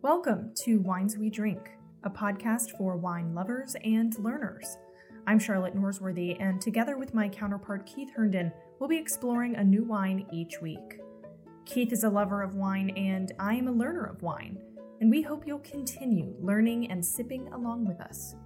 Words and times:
Welcome 0.00 0.52
to 0.62 0.78
Wines 0.78 1.18
We 1.18 1.28
Drink, 1.28 1.70
a 2.04 2.10
podcast 2.10 2.76
for 2.78 2.96
wine 2.96 3.34
lovers 3.34 3.74
and 3.82 4.16
learners. 4.20 4.78
I'm 5.26 5.40
Charlotte 5.40 5.74
Norsworthy, 5.74 6.36
and 6.38 6.60
together 6.60 6.96
with 6.96 7.14
my 7.14 7.28
counterpart 7.28 7.84
Keith 7.84 8.10
Herndon, 8.14 8.52
we'll 8.78 8.88
be 8.88 8.96
exploring 8.96 9.56
a 9.56 9.64
new 9.64 9.82
wine 9.82 10.24
each 10.32 10.60
week. 10.62 11.00
Keith 11.64 11.92
is 11.92 12.04
a 12.04 12.08
lover 12.08 12.42
of 12.42 12.54
wine, 12.54 12.90
and 12.90 13.32
I 13.40 13.54
am 13.54 13.66
a 13.66 13.72
learner 13.72 14.04
of 14.04 14.22
wine, 14.22 14.62
and 15.00 15.10
we 15.10 15.20
hope 15.20 15.48
you'll 15.48 15.58
continue 15.58 16.32
learning 16.40 16.92
and 16.92 17.04
sipping 17.04 17.48
along 17.48 17.84
with 17.84 18.00
us. 18.00 18.36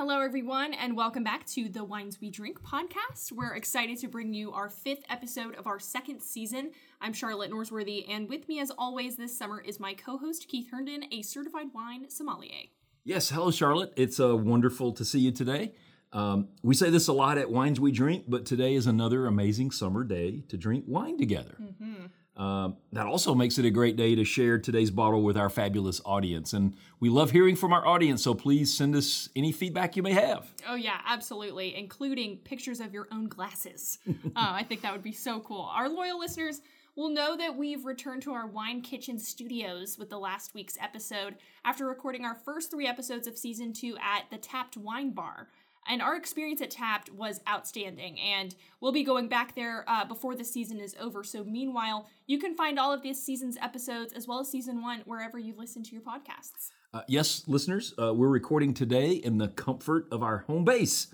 Hello, 0.00 0.22
everyone, 0.22 0.72
and 0.72 0.96
welcome 0.96 1.22
back 1.22 1.44
to 1.48 1.68
the 1.68 1.84
Wines 1.84 2.22
We 2.22 2.30
Drink 2.30 2.62
podcast. 2.62 3.32
We're 3.32 3.52
excited 3.52 3.98
to 3.98 4.08
bring 4.08 4.32
you 4.32 4.50
our 4.50 4.70
fifth 4.70 5.04
episode 5.10 5.54
of 5.56 5.66
our 5.66 5.78
second 5.78 6.22
season. 6.22 6.70
I'm 7.02 7.12
Charlotte 7.12 7.50
Norsworthy, 7.50 8.06
and 8.08 8.26
with 8.26 8.48
me, 8.48 8.60
as 8.60 8.72
always, 8.78 9.16
this 9.16 9.36
summer 9.36 9.60
is 9.60 9.78
my 9.78 9.92
co 9.92 10.16
host, 10.16 10.48
Keith 10.48 10.70
Herndon, 10.70 11.04
a 11.12 11.20
certified 11.20 11.66
wine 11.74 12.08
sommelier. 12.08 12.68
Yes, 13.04 13.28
hello, 13.28 13.50
Charlotte. 13.50 13.92
It's 13.94 14.18
uh, 14.18 14.34
wonderful 14.34 14.92
to 14.92 15.04
see 15.04 15.20
you 15.20 15.32
today. 15.32 15.74
Um, 16.14 16.48
we 16.62 16.74
say 16.74 16.88
this 16.88 17.08
a 17.08 17.12
lot 17.12 17.36
at 17.36 17.50
Wines 17.50 17.78
We 17.78 17.92
Drink, 17.92 18.24
but 18.26 18.46
today 18.46 18.76
is 18.76 18.86
another 18.86 19.26
amazing 19.26 19.70
summer 19.70 20.02
day 20.02 20.44
to 20.48 20.56
drink 20.56 20.86
wine 20.88 21.18
together. 21.18 21.58
Mm-hmm. 21.60 22.06
Um, 22.40 22.78
that 22.92 23.06
also 23.06 23.34
makes 23.34 23.58
it 23.58 23.66
a 23.66 23.70
great 23.70 23.96
day 23.96 24.14
to 24.14 24.24
share 24.24 24.58
today's 24.58 24.90
bottle 24.90 25.22
with 25.22 25.36
our 25.36 25.50
fabulous 25.50 26.00
audience. 26.06 26.54
And 26.54 26.74
we 26.98 27.10
love 27.10 27.32
hearing 27.32 27.54
from 27.54 27.70
our 27.70 27.86
audience, 27.86 28.22
so 28.22 28.32
please 28.32 28.72
send 28.72 28.96
us 28.96 29.28
any 29.36 29.52
feedback 29.52 29.94
you 29.94 30.02
may 30.02 30.14
have. 30.14 30.50
Oh, 30.66 30.74
yeah, 30.74 31.02
absolutely, 31.06 31.76
including 31.76 32.38
pictures 32.38 32.80
of 32.80 32.94
your 32.94 33.08
own 33.12 33.28
glasses. 33.28 33.98
uh, 34.08 34.12
I 34.34 34.62
think 34.62 34.80
that 34.80 34.92
would 34.92 35.02
be 35.02 35.12
so 35.12 35.40
cool. 35.40 35.68
Our 35.70 35.90
loyal 35.90 36.18
listeners 36.18 36.62
will 36.96 37.10
know 37.10 37.36
that 37.36 37.58
we've 37.58 37.84
returned 37.84 38.22
to 38.22 38.32
our 38.32 38.46
Wine 38.46 38.80
Kitchen 38.80 39.18
studios 39.18 39.98
with 39.98 40.08
the 40.08 40.18
last 40.18 40.54
week's 40.54 40.78
episode 40.80 41.36
after 41.66 41.86
recording 41.86 42.24
our 42.24 42.34
first 42.34 42.70
three 42.70 42.86
episodes 42.86 43.26
of 43.26 43.36
season 43.36 43.74
two 43.74 43.98
at 44.00 44.30
the 44.30 44.38
Tapped 44.38 44.78
Wine 44.78 45.10
Bar. 45.10 45.48
And 45.88 46.02
our 46.02 46.14
experience 46.14 46.60
at 46.60 46.70
Tapped 46.70 47.10
was 47.10 47.40
outstanding, 47.48 48.20
and 48.20 48.54
we'll 48.80 48.92
be 48.92 49.02
going 49.02 49.28
back 49.28 49.54
there 49.54 49.84
uh, 49.88 50.04
before 50.04 50.36
the 50.36 50.44
season 50.44 50.78
is 50.78 50.94
over. 51.00 51.24
So, 51.24 51.42
meanwhile, 51.42 52.08
you 52.26 52.38
can 52.38 52.54
find 52.54 52.78
all 52.78 52.92
of 52.92 53.02
this 53.02 53.22
season's 53.22 53.56
episodes 53.56 54.12
as 54.12 54.28
well 54.28 54.40
as 54.40 54.50
season 54.50 54.82
one 54.82 55.02
wherever 55.06 55.38
you 55.38 55.54
listen 55.56 55.82
to 55.84 55.92
your 55.92 56.02
podcasts. 56.02 56.70
Uh, 56.92 57.02
yes, 57.08 57.44
listeners, 57.46 57.94
uh, 58.00 58.12
we're 58.12 58.28
recording 58.28 58.74
today 58.74 59.12
in 59.12 59.38
the 59.38 59.48
comfort 59.48 60.06
of 60.12 60.22
our 60.22 60.38
home 60.38 60.64
base. 60.64 61.08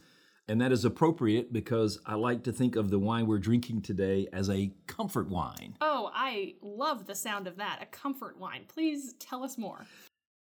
And 0.49 0.61
that 0.61 0.71
is 0.71 0.85
appropriate 0.85 1.53
because 1.53 1.99
I 2.07 2.15
like 2.15 2.45
to 2.45 2.53
think 2.53 2.77
of 2.77 2.91
the 2.91 2.99
wine 3.01 3.27
we're 3.27 3.39
drinking 3.39 3.83
today 3.83 4.29
as 4.33 4.49
a 4.49 4.71
comfort 4.87 5.29
wine. 5.29 5.77
Oh, 5.81 6.11
I 6.15 6.55
love 6.63 7.07
the 7.07 7.17
sound 7.17 7.49
of 7.49 7.57
that. 7.57 7.81
A 7.83 7.87
comfort 7.87 8.39
wine. 8.39 8.63
Please 8.69 9.15
tell 9.19 9.43
us 9.43 9.59
more. 9.59 9.87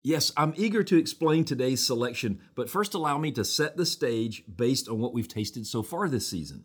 Yes, 0.06 0.32
I'm 0.38 0.54
eager 0.56 0.84
to 0.84 1.00
explain 1.00 1.46
today's 1.46 1.84
selection, 1.84 2.40
but 2.54 2.70
first 2.70 2.94
allow 2.94 3.18
me 3.18 3.32
to 3.32 3.44
set 3.44 3.76
the 3.76 3.88
stage 3.88 4.44
based 4.56 4.88
on 4.88 5.00
what 5.00 5.16
we've 5.16 5.28
tasted 5.28 5.66
so 5.66 5.82
far 5.82 6.08
this 6.08 6.28
season. 6.28 6.64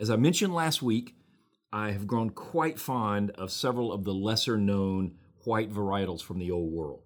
As 0.00 0.10
I 0.10 0.16
mentioned 0.16 0.52
last 0.52 0.82
week, 0.82 1.14
I 1.72 1.92
have 1.92 2.08
grown 2.08 2.30
quite 2.30 2.80
fond 2.80 3.30
of 3.30 3.52
several 3.52 3.92
of 3.92 4.02
the 4.02 4.12
lesser 4.12 4.58
known 4.58 5.14
white 5.44 5.72
varietals 5.72 6.20
from 6.24 6.40
the 6.40 6.50
old 6.50 6.72
world. 6.72 7.02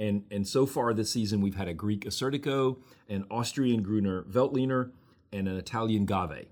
And, 0.00 0.24
and 0.32 0.48
so 0.48 0.66
far 0.66 0.92
this 0.92 1.12
season, 1.12 1.40
we've 1.40 1.54
had 1.54 1.68
a 1.68 1.74
Greek 1.74 2.04
Assyrtiko, 2.04 2.78
an 3.08 3.24
Austrian 3.30 3.84
Gruner 3.84 4.24
Veltliner, 4.24 4.90
and 5.32 5.46
an 5.46 5.56
Italian 5.56 6.08
Gavi, 6.08 6.46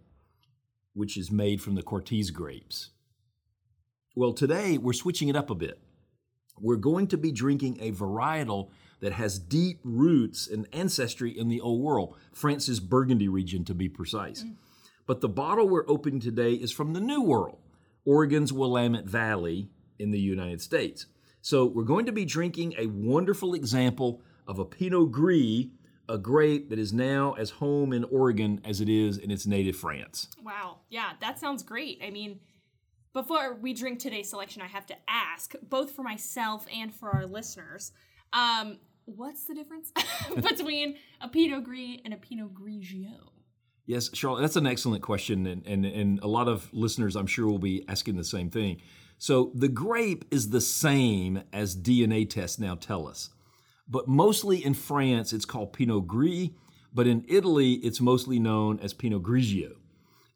which 0.94 1.16
is 1.16 1.33
made 1.33 1.60
from 1.60 1.74
the 1.74 1.83
Cortese 1.83 2.30
grapes. 2.30 2.90
Well, 4.14 4.33
today 4.33 4.78
we're 4.78 4.92
switching 4.92 5.27
it 5.27 5.34
up 5.34 5.50
a 5.50 5.56
bit 5.56 5.80
we're 6.61 6.77
going 6.77 7.06
to 7.08 7.17
be 7.17 7.33
drinking 7.33 7.79
a 7.80 7.92
varietal 7.92 8.70
that 9.01 9.13
has 9.13 9.39
deep 9.39 9.80
roots 9.83 10.46
and 10.46 10.67
ancestry 10.73 11.36
in 11.36 11.48
the 11.48 11.61
old 11.61 11.83
world, 11.83 12.17
France's 12.33 12.80
Burgundy 12.80 13.29
region 13.29 13.64
to 13.64 13.74
be 13.74 13.89
precise. 13.89 14.45
Mm. 14.45 14.55
But 15.07 15.20
the 15.20 15.29
bottle 15.29 15.68
we're 15.68 15.89
opening 15.89 16.20
today 16.20 16.55
is 16.55 16.70
from 16.70 16.92
the 16.92 17.01
New 17.01 17.20
World, 17.20 17.58
Oregon's 18.05 18.52
Willamette 18.52 19.05
Valley 19.05 19.68
in 19.98 20.13
the 20.13 20.20
United 20.20 20.61
States. 20.61 21.07
So 21.40 21.67
we're 21.67 21.83
going 21.83 22.07
to 22.07 22.13
be 22.13 22.24
drinking 22.24 22.74
a 22.79 22.86
wonderful 22.86 23.55
example 23.55 24.23
of 24.46 24.61
a 24.61 24.64
Pinot 24.64 25.11
Gris, 25.11 25.67
a 26.08 26.19
grape 26.19 26.70
that 26.70 26.79
is 26.79 26.92
now 26.92 27.33
as 27.33 27.51
home 27.51 27.92
in 27.92 28.05
Oregon 28.05 28.61
as 28.64 28.80
it 28.80 28.89
is 28.89 29.19
in 29.19 29.30
its 29.33 29.46
native 29.46 29.77
France. 29.77 30.29
Wow. 30.45 30.79
Yeah, 30.89 31.13
that 31.20 31.40
sounds 31.40 31.64
great. 31.64 32.01
I 32.05 32.11
mean, 32.11 32.39
before 33.14 33.55
we 33.55 33.74
drink 33.74 33.98
today's 33.98 34.30
selection, 34.30 34.62
I 34.62 34.68
have 34.68 34.86
to 34.86 34.96
ask, 35.08 35.55
both 35.68 35.92
for 35.92 36.02
myself 36.02 36.67
and 36.74 36.92
for 36.95 37.11
our 37.11 37.27
listeners, 37.27 37.92
um, 38.33 38.78
what's 39.05 39.45
the 39.45 39.55
difference 39.55 39.92
between 40.36 40.96
a 41.20 41.28
Pinot 41.28 41.64
Gris 41.64 41.98
and 42.05 42.14
a 42.14 42.17
Pinot 42.17 42.55
Grigio? 42.55 43.28
Yes, 43.84 44.11
Charlotte, 44.14 44.42
that's 44.42 44.56
an 44.56 44.67
excellent 44.67 45.02
question, 45.02 45.46
and, 45.46 45.67
and, 45.67 45.84
and 45.84 46.20
a 46.20 46.28
lot 46.28 46.48
of 46.48 46.72
listeners, 46.72 47.17
I'm 47.17 47.27
sure, 47.27 47.46
will 47.46 47.58
be 47.58 47.84
asking 47.89 48.17
the 48.17 48.24
same 48.24 48.48
thing. 48.48 48.80
So, 49.18 49.52
the 49.55 49.68
grape 49.68 50.24
is 50.30 50.51
the 50.51 50.61
same 50.61 51.42
as 51.52 51.77
DNA 51.77 52.28
tests 52.28 52.58
now 52.58 52.77
tell 52.77 53.06
us, 53.06 53.30
but 53.89 54.08
mostly 54.08 54.64
in 54.64 54.74
France, 54.74 55.33
it's 55.33 55.45
called 55.45 55.72
Pinot 55.72 56.06
Gris, 56.06 56.51
but 56.95 57.06
in 57.06 57.24
Italy, 57.28 57.74
it's 57.74 58.01
mostly 58.01 58.39
known 58.39 58.78
as 58.80 58.92
Pinot 58.95 59.22
Grigio. 59.22 59.72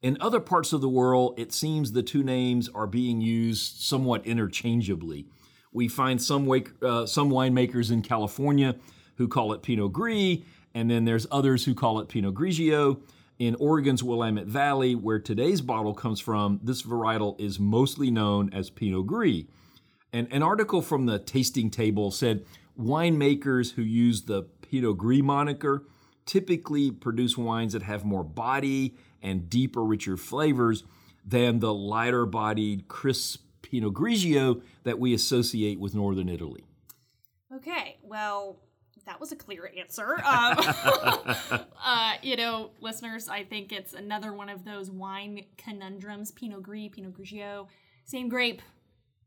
In 0.02 0.18
other 0.20 0.40
parts 0.40 0.72
of 0.72 0.80
the 0.80 0.88
world, 0.88 1.34
it 1.38 1.52
seems 1.52 1.92
the 1.92 2.02
two 2.02 2.22
names 2.22 2.68
are 2.74 2.86
being 2.86 3.20
used 3.20 3.80
somewhat 3.80 4.26
interchangeably. 4.26 5.26
We 5.72 5.88
find 5.88 6.20
some, 6.20 6.46
wake, 6.46 6.70
uh, 6.82 7.06
some 7.06 7.30
winemakers 7.30 7.90
in 7.90 8.02
California 8.02 8.76
who 9.16 9.28
call 9.28 9.52
it 9.52 9.62
Pinot 9.62 9.92
Gris, 9.92 10.38
and 10.74 10.90
then 10.90 11.04
there's 11.04 11.26
others 11.30 11.64
who 11.64 11.74
call 11.74 11.98
it 12.00 12.08
Pinot 12.08 12.34
Grigio. 12.34 13.00
In 13.38 13.54
Oregon's 13.56 14.02
Willamette 14.02 14.46
Valley, 14.46 14.94
where 14.94 15.18
today's 15.18 15.60
bottle 15.60 15.92
comes 15.92 16.20
from, 16.20 16.58
this 16.62 16.82
varietal 16.82 17.38
is 17.38 17.60
mostly 17.60 18.10
known 18.10 18.50
as 18.54 18.70
Pinot 18.70 19.06
Gris. 19.06 19.44
And 20.12 20.26
an 20.30 20.42
article 20.42 20.80
from 20.80 21.04
the 21.04 21.18
tasting 21.18 21.68
table 21.68 22.10
said 22.10 22.46
winemakers 22.80 23.74
who 23.74 23.82
use 23.82 24.22
the 24.22 24.44
Pinot 24.62 24.96
Gris 24.96 25.22
moniker 25.22 25.84
typically 26.24 26.90
produce 26.90 27.36
wines 27.36 27.74
that 27.74 27.82
have 27.82 28.04
more 28.04 28.24
body 28.24 28.96
and 29.26 29.50
deeper, 29.50 29.84
richer 29.84 30.16
flavors 30.16 30.84
than 31.24 31.58
the 31.58 31.74
lighter 31.74 32.24
bodied, 32.24 32.86
crisp 32.88 33.42
Pinot 33.60 33.92
Grigio 33.92 34.62
that 34.84 34.98
we 34.98 35.12
associate 35.12 35.80
with 35.80 35.94
Northern 35.94 36.28
Italy. 36.28 36.64
Okay, 37.52 37.96
well, 38.02 38.60
that 39.06 39.20
was 39.20 39.32
a 39.32 39.36
clear 39.36 39.70
answer. 39.78 40.14
Um, 40.24 40.56
uh, 41.84 42.14
you 42.22 42.36
know, 42.36 42.70
listeners, 42.80 43.28
I 43.28 43.42
think 43.42 43.72
it's 43.72 43.92
another 43.92 44.32
one 44.32 44.48
of 44.48 44.64
those 44.64 44.90
wine 44.90 45.44
conundrums 45.56 46.30
Pinot 46.30 46.62
Gris, 46.62 46.90
Pinot 46.92 47.12
Grigio, 47.12 47.66
same 48.04 48.28
grape, 48.28 48.62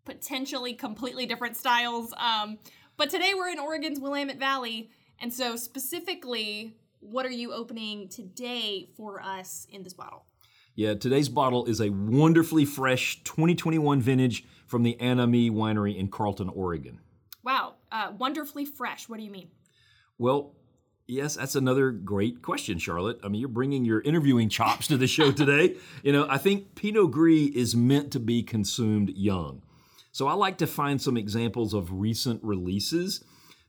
potentially 0.06 0.74
completely 0.74 1.26
different 1.26 1.58
styles. 1.58 2.14
Um, 2.18 2.60
but 2.96 3.10
today 3.10 3.34
we're 3.36 3.50
in 3.50 3.60
Oregon's 3.60 4.00
Willamette 4.00 4.40
Valley. 4.40 4.90
And 5.22 5.34
so, 5.34 5.58
specifically, 5.58 6.78
what 7.00 7.26
are 7.26 7.32
you 7.32 7.54
opening 7.54 8.08
today 8.10 8.90
for 8.96 9.22
us 9.22 9.68
in 9.72 9.84
this 9.84 9.94
bottle? 9.94 10.26
Yeah, 10.76 10.94
today's 10.94 11.30
bottle 11.30 11.66
is 11.66 11.82
a 11.82 11.90
wonderfully 11.90 12.66
fresh 12.66 13.22
2021 13.24 14.02
vintage 14.02 14.46
from 14.66 14.84
the 14.84 15.00
Anne 15.00 15.20
Amie 15.20 15.50
Winery 15.50 15.98
in 15.98 16.10
Carlton, 16.10 16.50
Oregon. 16.50 17.00
Wow, 17.44 17.76
uh, 17.92 18.12
wonderfully 18.18 18.66
fresh. 18.66 19.10
What 19.10 19.18
do 19.18 19.24
you 19.24 19.32
mean? 19.32 19.50
Well, 20.18 20.54
yes, 21.08 21.36
that's 21.36 21.56
another 21.56 21.92
great 21.92 22.42
question, 22.42 22.78
Charlotte. 22.78 23.20
I 23.24 23.28
mean, 23.30 23.42
you're 23.42 23.50
bringing 23.50 23.84
your 23.84 24.02
interviewing 24.02 24.50
chops 24.50 24.88
to 24.88 24.98
the 24.98 25.08
show 25.08 25.32
today. 25.32 25.76
you 26.04 26.14
know, 26.14 26.28
I 26.30 26.38
think 26.38 26.76
Pinot 26.76 27.12
Gris 27.12 27.50
is 27.54 27.76
meant 27.76 28.12
to 28.12 28.20
be 28.20 28.44
consumed 28.44 29.10
young. 29.16 29.64
So 30.12 30.28
I 30.28 30.34
like 30.34 30.58
to 30.60 30.68
find 30.68 31.02
some 31.02 31.18
examples 31.18 31.74
of 31.74 31.94
recent 31.94 32.44
releases 32.44 33.24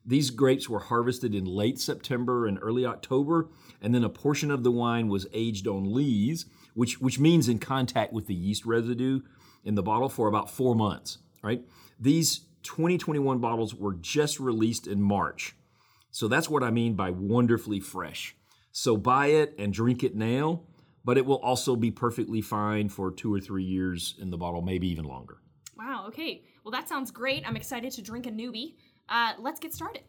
these 0.04 0.30
grapes 0.30 0.68
were 0.68 0.80
harvested 0.80 1.34
in 1.34 1.44
late 1.44 1.78
September 1.78 2.46
and 2.46 2.58
early 2.62 2.86
October, 2.86 3.48
and 3.82 3.94
then 3.94 4.04
a 4.04 4.08
portion 4.08 4.50
of 4.50 4.62
the 4.62 4.70
wine 4.70 5.08
was 5.08 5.26
aged 5.32 5.66
on 5.66 5.92
lees, 5.92 6.46
which, 6.74 7.00
which 7.00 7.18
means 7.18 7.48
in 7.48 7.58
contact 7.58 8.12
with 8.12 8.26
the 8.26 8.34
yeast 8.34 8.64
residue 8.64 9.20
in 9.64 9.74
the 9.74 9.82
bottle 9.82 10.08
for 10.08 10.28
about 10.28 10.50
four 10.50 10.74
months, 10.74 11.18
right? 11.42 11.62
These 11.98 12.46
2021 12.62 13.38
bottles 13.38 13.74
were 13.74 13.94
just 13.94 14.40
released 14.40 14.86
in 14.86 15.02
March. 15.02 15.54
So 16.10 16.28
that's 16.28 16.48
what 16.48 16.62
I 16.62 16.70
mean 16.70 16.94
by 16.94 17.10
wonderfully 17.10 17.80
fresh. 17.80 18.34
So 18.72 18.96
buy 18.96 19.28
it 19.28 19.54
and 19.58 19.72
drink 19.72 20.02
it 20.02 20.14
now, 20.14 20.62
but 21.04 21.18
it 21.18 21.26
will 21.26 21.38
also 21.38 21.76
be 21.76 21.90
perfectly 21.90 22.40
fine 22.40 22.88
for 22.88 23.10
two 23.10 23.32
or 23.32 23.40
three 23.40 23.64
years 23.64 24.14
in 24.18 24.30
the 24.30 24.38
bottle, 24.38 24.62
maybe 24.62 24.88
even 24.88 25.04
longer. 25.04 25.38
Wow, 25.76 26.04
okay. 26.08 26.42
Well, 26.62 26.72
that 26.72 26.88
sounds 26.88 27.10
great. 27.10 27.46
I'm 27.46 27.56
excited 27.56 27.92
to 27.92 28.02
drink 28.02 28.26
a 28.26 28.30
newbie. 28.30 28.74
Uh, 29.10 29.32
let's 29.38 29.60
get 29.60 29.74
started. 29.74 30.02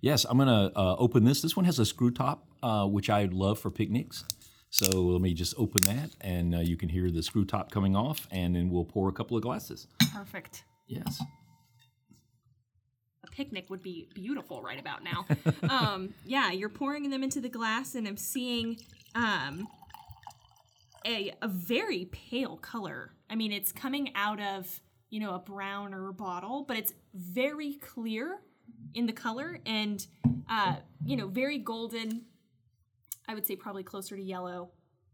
Yes, 0.00 0.24
I'm 0.24 0.38
going 0.38 0.48
to 0.48 0.78
uh, 0.78 0.96
open 0.98 1.24
this. 1.24 1.42
This 1.42 1.56
one 1.56 1.64
has 1.66 1.78
a 1.78 1.84
screw 1.84 2.10
top, 2.10 2.46
uh, 2.62 2.86
which 2.86 3.10
I 3.10 3.24
love 3.24 3.58
for 3.58 3.70
picnics. 3.70 4.24
So 4.70 4.86
let 5.02 5.20
me 5.20 5.34
just 5.34 5.54
open 5.58 5.82
that, 5.82 6.10
and 6.20 6.54
uh, 6.54 6.58
you 6.60 6.76
can 6.76 6.88
hear 6.88 7.10
the 7.10 7.24
screw 7.24 7.44
top 7.44 7.72
coming 7.72 7.96
off, 7.96 8.28
and 8.30 8.54
then 8.54 8.70
we'll 8.70 8.84
pour 8.84 9.08
a 9.08 9.12
couple 9.12 9.36
of 9.36 9.42
glasses. 9.42 9.88
Perfect. 10.14 10.62
Yes. 10.86 11.20
A 13.24 13.30
picnic 13.32 13.68
would 13.68 13.82
be 13.82 14.08
beautiful 14.14 14.62
right 14.62 14.78
about 14.78 15.02
now. 15.02 15.26
um, 15.68 16.14
yeah, 16.24 16.52
you're 16.52 16.68
pouring 16.68 17.10
them 17.10 17.24
into 17.24 17.40
the 17.40 17.48
glass, 17.48 17.96
and 17.96 18.06
I'm 18.06 18.16
seeing 18.16 18.78
um, 19.16 19.66
a 21.04 21.34
a 21.42 21.48
very 21.48 22.04
pale 22.06 22.56
color. 22.56 23.10
I 23.28 23.34
mean, 23.34 23.50
it's 23.50 23.72
coming 23.72 24.12
out 24.14 24.40
of 24.40 24.80
you 25.10 25.20
know 25.20 25.34
a 25.34 25.38
browner 25.38 26.12
bottle, 26.12 26.64
but 26.66 26.76
it's 26.76 26.94
very 27.14 27.74
clear 27.74 28.40
in 28.94 29.06
the 29.06 29.12
color, 29.12 29.58
and 29.66 30.06
uh, 30.48 30.76
you 31.04 31.16
know 31.16 31.26
very 31.26 31.58
golden. 31.58 32.22
I 33.28 33.34
would 33.34 33.46
say 33.46 33.54
probably 33.56 33.82
closer 33.82 34.16
to 34.16 34.22
yellow, 34.22 34.70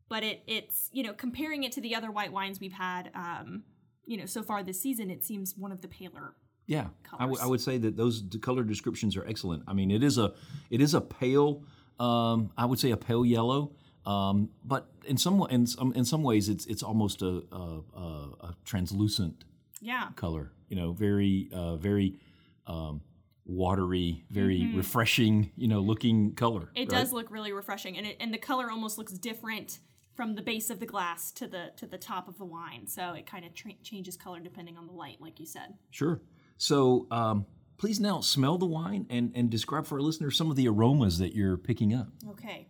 but 0.08 0.22
it 0.22 0.42
it's 0.46 0.88
you 0.92 1.02
know 1.02 1.12
comparing 1.12 1.64
it 1.64 1.72
to 1.72 1.80
the 1.80 1.94
other 1.94 2.10
white 2.10 2.32
wines 2.32 2.60
we've 2.60 2.72
had. 2.72 3.10
Um, 3.14 3.64
you 4.06 4.16
know, 4.16 4.26
so 4.26 4.42
far 4.42 4.62
this 4.62 4.80
season, 4.80 5.10
it 5.10 5.24
seems 5.24 5.56
one 5.56 5.72
of 5.72 5.82
the 5.82 5.88
paler 5.88 6.36
Yeah, 6.66 6.86
I, 7.12 7.24
w-. 7.24 7.38
I 7.42 7.46
would 7.46 7.60
say 7.60 7.76
that 7.78 7.96
those 7.96 8.22
color 8.40 8.62
descriptions 8.62 9.16
are 9.16 9.26
excellent. 9.26 9.64
I 9.66 9.72
mean, 9.72 9.90
it 9.90 10.04
is 10.04 10.16
a 10.16 10.32
it 10.70 10.80
is 10.80 10.94
a 10.94 11.00
pale, 11.00 11.64
um, 11.98 12.52
I 12.56 12.66
would 12.66 12.78
say 12.78 12.92
a 12.92 12.96
pale 12.96 13.26
yellow, 13.26 13.72
um, 14.04 14.50
but 14.64 14.88
in 15.06 15.16
some 15.16 15.44
in 15.50 15.66
some 15.66 15.92
in 15.94 16.04
some 16.04 16.22
ways 16.22 16.48
it's 16.48 16.66
it's 16.66 16.82
almost 16.82 17.22
a 17.22 17.42
a, 17.50 17.80
a, 17.94 18.00
a 18.40 18.56
translucent 18.64 19.44
Yeah. 19.80 20.08
color. 20.16 20.52
You 20.68 20.76
know, 20.76 20.92
very 20.92 21.48
uh, 21.52 21.76
very 21.76 22.18
um, 22.66 23.02
watery, 23.44 24.24
very 24.30 24.72
refreshing. 24.74 25.52
You 25.56 25.68
know, 25.68 25.80
looking 25.80 26.34
color. 26.34 26.62
Mm-hmm. 26.62 26.76
It 26.76 26.80
right? 26.80 26.88
does 26.88 27.12
look 27.12 27.30
really 27.30 27.52
refreshing, 27.52 27.96
and 27.96 28.06
it, 28.06 28.16
and 28.20 28.32
the 28.32 28.38
color 28.38 28.70
almost 28.70 28.98
looks 28.98 29.12
different 29.12 29.78
from 30.14 30.34
the 30.34 30.42
base 30.42 30.70
of 30.70 30.80
the 30.80 30.86
glass 30.86 31.30
to 31.32 31.46
the 31.46 31.72
to 31.76 31.86
the 31.86 31.98
top 31.98 32.26
of 32.26 32.38
the 32.38 32.44
wine. 32.44 32.86
So 32.86 33.12
it 33.12 33.26
kind 33.26 33.44
of 33.44 33.54
tra- 33.54 33.72
changes 33.82 34.16
color 34.16 34.40
depending 34.40 34.76
on 34.76 34.86
the 34.86 34.92
light, 34.92 35.20
like 35.20 35.38
you 35.38 35.46
said. 35.46 35.74
Sure. 35.90 36.20
So 36.56 37.06
um, 37.10 37.46
please 37.76 38.00
now 38.00 38.20
smell 38.20 38.58
the 38.58 38.66
wine 38.66 39.06
and 39.10 39.30
and 39.34 39.50
describe 39.50 39.86
for 39.86 39.96
our 39.96 40.00
listeners 40.00 40.36
some 40.36 40.50
of 40.50 40.56
the 40.56 40.68
aromas 40.68 41.18
that 41.18 41.34
you're 41.34 41.58
picking 41.58 41.94
up. 41.94 42.08
Okay. 42.30 42.68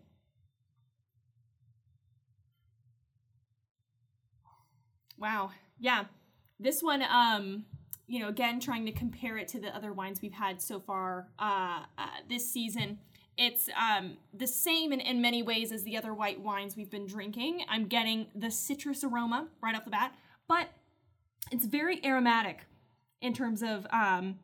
Wow. 5.18 5.52
Yeah. 5.78 6.04
This 6.58 6.82
one, 6.82 7.02
um, 7.02 7.64
you 8.06 8.20
know, 8.20 8.28
again, 8.28 8.60
trying 8.60 8.86
to 8.86 8.92
compare 8.92 9.36
it 9.36 9.48
to 9.48 9.60
the 9.60 9.74
other 9.74 9.92
wines 9.92 10.22
we've 10.22 10.32
had 10.32 10.62
so 10.62 10.80
far 10.80 11.28
uh, 11.38 11.82
uh, 11.98 12.06
this 12.28 12.50
season. 12.50 12.98
It's 13.36 13.68
um, 13.78 14.16
the 14.32 14.46
same 14.46 14.92
in, 14.92 15.00
in 15.00 15.20
many 15.20 15.42
ways 15.42 15.70
as 15.70 15.82
the 15.82 15.96
other 15.96 16.14
white 16.14 16.40
wines 16.40 16.76
we've 16.76 16.90
been 16.90 17.06
drinking. 17.06 17.64
I'm 17.68 17.86
getting 17.86 18.28
the 18.34 18.50
citrus 18.50 19.04
aroma 19.04 19.48
right 19.62 19.74
off 19.74 19.84
the 19.84 19.90
bat, 19.90 20.14
but 20.48 20.68
it's 21.52 21.66
very 21.66 22.04
aromatic 22.04 22.60
in 23.20 23.34
terms 23.34 23.62
of 23.62 23.86
um, 23.90 24.36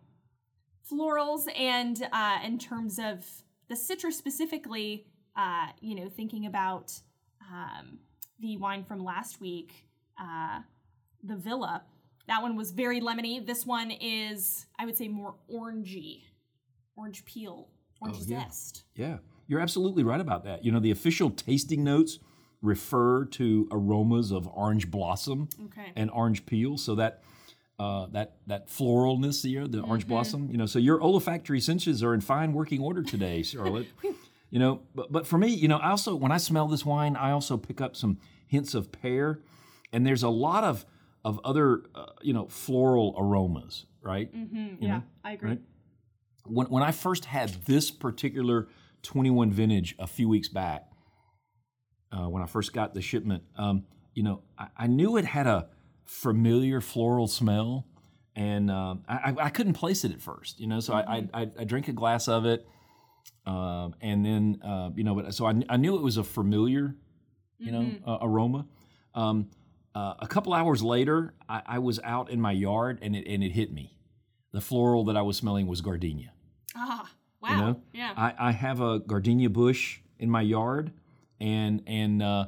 florals 0.90 1.46
and 1.58 2.06
uh, 2.12 2.38
in 2.44 2.58
terms 2.58 2.98
of 2.98 3.24
the 3.68 3.76
citrus 3.76 4.16
specifically. 4.16 5.06
Uh, 5.34 5.68
you 5.80 5.94
know, 5.94 6.10
thinking 6.10 6.44
about 6.44 6.92
um, 7.50 7.98
the 8.38 8.58
wine 8.58 8.84
from 8.84 9.02
last 9.02 9.40
week, 9.40 9.86
uh, 10.20 10.60
the 11.22 11.36
Villa. 11.36 11.82
That 12.28 12.42
one 12.42 12.56
was 12.56 12.70
very 12.70 13.00
lemony. 13.00 13.44
This 13.44 13.66
one 13.66 13.90
is, 13.90 14.66
I 14.78 14.86
would 14.86 14.96
say, 14.96 15.08
more 15.08 15.34
orangey, 15.52 16.22
orange 16.96 17.24
peel, 17.24 17.68
orange 18.00 18.18
Oh, 18.20 18.24
yeah. 18.26 18.44
zest. 18.44 18.84
Yeah, 18.94 19.18
you're 19.48 19.60
absolutely 19.60 20.04
right 20.04 20.20
about 20.20 20.44
that. 20.44 20.64
You 20.64 20.72
know, 20.72 20.80
the 20.80 20.90
official 20.90 21.30
tasting 21.30 21.82
notes 21.84 22.18
refer 22.60 23.24
to 23.24 23.68
aromas 23.72 24.30
of 24.30 24.46
orange 24.48 24.90
blossom 24.90 25.48
Okay. 25.64 25.92
and 25.96 26.10
orange 26.10 26.46
peel, 26.46 26.78
so 26.78 26.94
that 26.94 27.22
uh, 27.78 28.06
that 28.12 28.36
that 28.46 28.68
floralness 28.68 29.44
here, 29.44 29.66
the 29.66 29.78
Mm-hmm. 29.78 29.88
orange 29.90 30.06
blossom. 30.06 30.48
You 30.50 30.58
know, 30.58 30.66
so 30.66 30.78
your 30.78 31.02
olfactory 31.02 31.60
senses 31.60 32.02
are 32.04 32.14
in 32.14 32.20
fine 32.20 32.52
working 32.52 32.80
order 32.80 33.02
today, 33.02 33.42
Charlotte. 33.42 33.88
you 34.50 34.58
know, 34.60 34.82
but 34.94 35.10
but 35.10 35.26
for 35.26 35.38
me, 35.38 35.48
you 35.48 35.66
know, 35.66 35.78
I 35.78 35.90
also 35.90 36.14
when 36.14 36.30
I 36.30 36.36
smell 36.36 36.68
this 36.68 36.86
wine, 36.86 37.16
I 37.16 37.32
also 37.32 37.56
pick 37.56 37.80
up 37.80 37.96
some 37.96 38.18
hints 38.46 38.74
of 38.74 38.92
pear, 38.92 39.40
and 39.92 40.06
there's 40.06 40.22
a 40.22 40.28
lot 40.28 40.62
of 40.62 40.86
of 41.24 41.40
other 41.44 41.84
uh, 41.94 42.06
you 42.22 42.32
know 42.32 42.46
floral 42.48 43.14
aromas, 43.18 43.86
right? 44.02 44.34
Mm, 44.34 44.80
you 44.80 44.88
yeah, 44.88 44.96
know, 44.96 45.02
I 45.24 45.32
agree. 45.32 45.50
right? 45.50 45.60
when 46.46 46.66
when 46.68 46.82
I 46.82 46.90
first 46.92 47.24
had 47.26 47.50
this 47.66 47.90
particular 47.90 48.68
21 49.02 49.50
vintage 49.52 49.94
a 49.98 50.06
few 50.06 50.28
weeks 50.28 50.48
back, 50.48 50.88
uh, 52.12 52.28
when 52.28 52.42
I 52.42 52.46
first 52.46 52.72
got 52.72 52.94
the 52.94 53.00
shipment, 53.00 53.42
um, 53.56 53.84
you 54.14 54.22
know, 54.22 54.42
I, 54.58 54.68
I 54.76 54.86
knew 54.86 55.16
it 55.16 55.24
had 55.24 55.46
a 55.46 55.68
familiar 56.04 56.80
floral 56.80 57.26
smell, 57.28 57.86
and 58.36 58.70
um, 58.70 59.04
I, 59.08 59.34
I- 59.38 59.50
couldn't 59.50 59.74
place 59.74 60.04
it 60.04 60.12
at 60.12 60.20
first. 60.20 60.60
You 60.60 60.66
know, 60.66 60.80
so 60.80 60.92
I, 60.94 61.00
I, 61.18 61.28
I 61.42 61.50
I 61.60 61.64
drank 61.64 61.88
a 61.88 61.92
glass 61.92 62.28
of 62.28 62.44
it, 62.44 62.66
um, 63.46 63.94
and 64.00 64.24
then 64.24 64.60
uh, 64.64 64.90
you 64.94 65.04
know, 65.04 65.14
but 65.14 65.32
so 65.34 65.46
I, 65.46 65.54
I 65.68 65.76
knew 65.76 65.96
it 65.96 66.02
was 66.02 66.16
a 66.16 66.24
familiar, 66.24 66.96
you 67.58 67.72
know, 67.72 67.92
uh, 68.06 68.18
aroma. 68.20 68.66
Um, 69.14 69.50
uh, 69.94 70.14
a 70.18 70.26
couple 70.26 70.54
hours 70.54 70.82
later, 70.82 71.34
I, 71.48 71.62
I 71.66 71.78
was 71.78 72.00
out 72.04 72.30
in 72.30 72.40
my 72.40 72.52
yard, 72.52 72.98
and 73.02 73.14
it 73.14 73.26
and 73.26 73.42
it 73.42 73.52
hit 73.52 73.72
me. 73.72 73.96
The 74.52 74.60
floral 74.60 75.04
that 75.04 75.16
I 75.16 75.22
was 75.22 75.36
smelling 75.36 75.66
was 75.66 75.80
gardenia. 75.80 76.32
Ah, 76.74 77.10
wow. 77.40 77.50
You 77.50 77.56
know, 77.56 77.80
yeah. 77.92 78.12
I, 78.16 78.34
I 78.38 78.52
have 78.52 78.80
a 78.80 78.98
gardenia 79.00 79.50
bush 79.50 80.00
in 80.18 80.30
my 80.30 80.42
yard, 80.42 80.92
and 81.40 81.82
and 81.86 82.22
uh, 82.22 82.46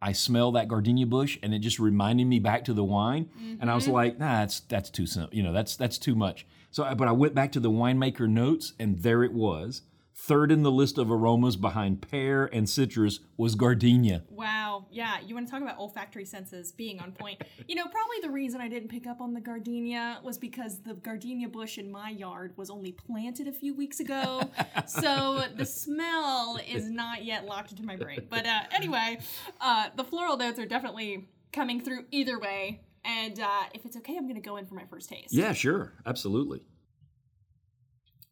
I 0.00 0.12
smell 0.12 0.52
that 0.52 0.68
gardenia 0.68 1.06
bush, 1.06 1.38
and 1.42 1.54
it 1.54 1.60
just 1.60 1.78
reminded 1.78 2.26
me 2.26 2.38
back 2.38 2.64
to 2.66 2.74
the 2.74 2.84
wine, 2.84 3.30
and 3.60 3.70
I 3.70 3.74
was 3.74 3.88
like, 3.88 4.18
nah, 4.18 4.40
that's 4.40 4.60
that's 4.60 4.90
too 4.90 5.06
simple. 5.06 5.34
You 5.36 5.42
know, 5.42 5.52
that's 5.52 5.76
that's 5.76 5.98
too 5.98 6.14
much. 6.14 6.46
So, 6.70 6.84
I, 6.84 6.94
but 6.94 7.08
I 7.08 7.12
went 7.12 7.34
back 7.34 7.52
to 7.52 7.60
the 7.60 7.70
winemaker 7.70 8.28
notes, 8.28 8.72
and 8.78 8.98
there 8.98 9.22
it 9.22 9.32
was. 9.32 9.82
Third 10.16 10.52
in 10.52 10.62
the 10.62 10.70
list 10.70 10.96
of 10.96 11.10
aromas 11.10 11.56
behind 11.56 12.00
pear 12.00 12.46
and 12.46 12.68
citrus 12.68 13.18
was 13.36 13.56
gardenia. 13.56 14.22
Wow. 14.30 14.86
Yeah. 14.90 15.18
You 15.20 15.34
want 15.34 15.48
to 15.48 15.50
talk 15.50 15.60
about 15.60 15.76
olfactory 15.76 16.24
senses 16.24 16.70
being 16.70 17.00
on 17.00 17.10
point. 17.12 17.42
you 17.66 17.74
know, 17.74 17.84
probably 17.84 18.20
the 18.22 18.30
reason 18.30 18.60
I 18.60 18.68
didn't 18.68 18.88
pick 18.88 19.08
up 19.08 19.20
on 19.20 19.34
the 19.34 19.40
gardenia 19.40 20.20
was 20.22 20.38
because 20.38 20.78
the 20.78 20.94
gardenia 20.94 21.48
bush 21.48 21.78
in 21.78 21.90
my 21.90 22.10
yard 22.10 22.52
was 22.56 22.70
only 22.70 22.92
planted 22.92 23.48
a 23.48 23.52
few 23.52 23.74
weeks 23.74 23.98
ago. 23.98 24.48
so 24.86 25.42
the 25.56 25.66
smell 25.66 26.60
is 26.66 26.88
not 26.88 27.24
yet 27.24 27.44
locked 27.44 27.72
into 27.72 27.82
my 27.82 27.96
brain. 27.96 28.26
But 28.30 28.46
uh, 28.46 28.60
anyway, 28.70 29.18
uh, 29.60 29.88
the 29.96 30.04
floral 30.04 30.36
notes 30.36 30.60
are 30.60 30.66
definitely 30.66 31.28
coming 31.52 31.80
through 31.80 32.04
either 32.12 32.38
way. 32.38 32.82
And 33.04 33.38
uh, 33.40 33.64
if 33.74 33.84
it's 33.84 33.96
okay, 33.96 34.16
I'm 34.16 34.24
going 34.24 34.36
to 34.36 34.40
go 34.40 34.56
in 34.56 34.66
for 34.66 34.74
my 34.74 34.84
first 34.88 35.10
taste. 35.10 35.34
Yeah, 35.34 35.52
sure, 35.52 35.92
absolutely. 36.06 36.62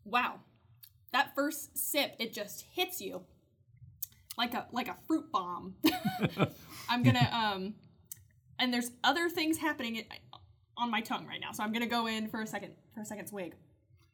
Wow. 0.04 0.40
That 1.12 1.34
first 1.34 1.76
sip, 1.76 2.14
it 2.18 2.32
just 2.32 2.64
hits 2.72 3.00
you 3.00 3.22
like 4.36 4.54
a 4.54 4.66
like 4.72 4.88
a 4.88 4.96
fruit 5.06 5.30
bomb. 5.30 5.74
I'm 6.88 7.02
gonna 7.02 7.28
um, 7.54 7.74
and 8.58 8.72
there's 8.72 8.90
other 9.04 9.28
things 9.28 9.58
happening 9.58 10.04
on 10.76 10.90
my 10.90 11.00
tongue 11.00 11.26
right 11.26 11.40
now, 11.40 11.52
so 11.52 11.62
I'm 11.62 11.72
gonna 11.72 11.86
go 11.86 12.06
in 12.06 12.28
for 12.28 12.40
a 12.40 12.46
second 12.46 12.74
for 12.94 13.02
a 13.02 13.04
second 13.04 13.28
swig. 13.28 13.54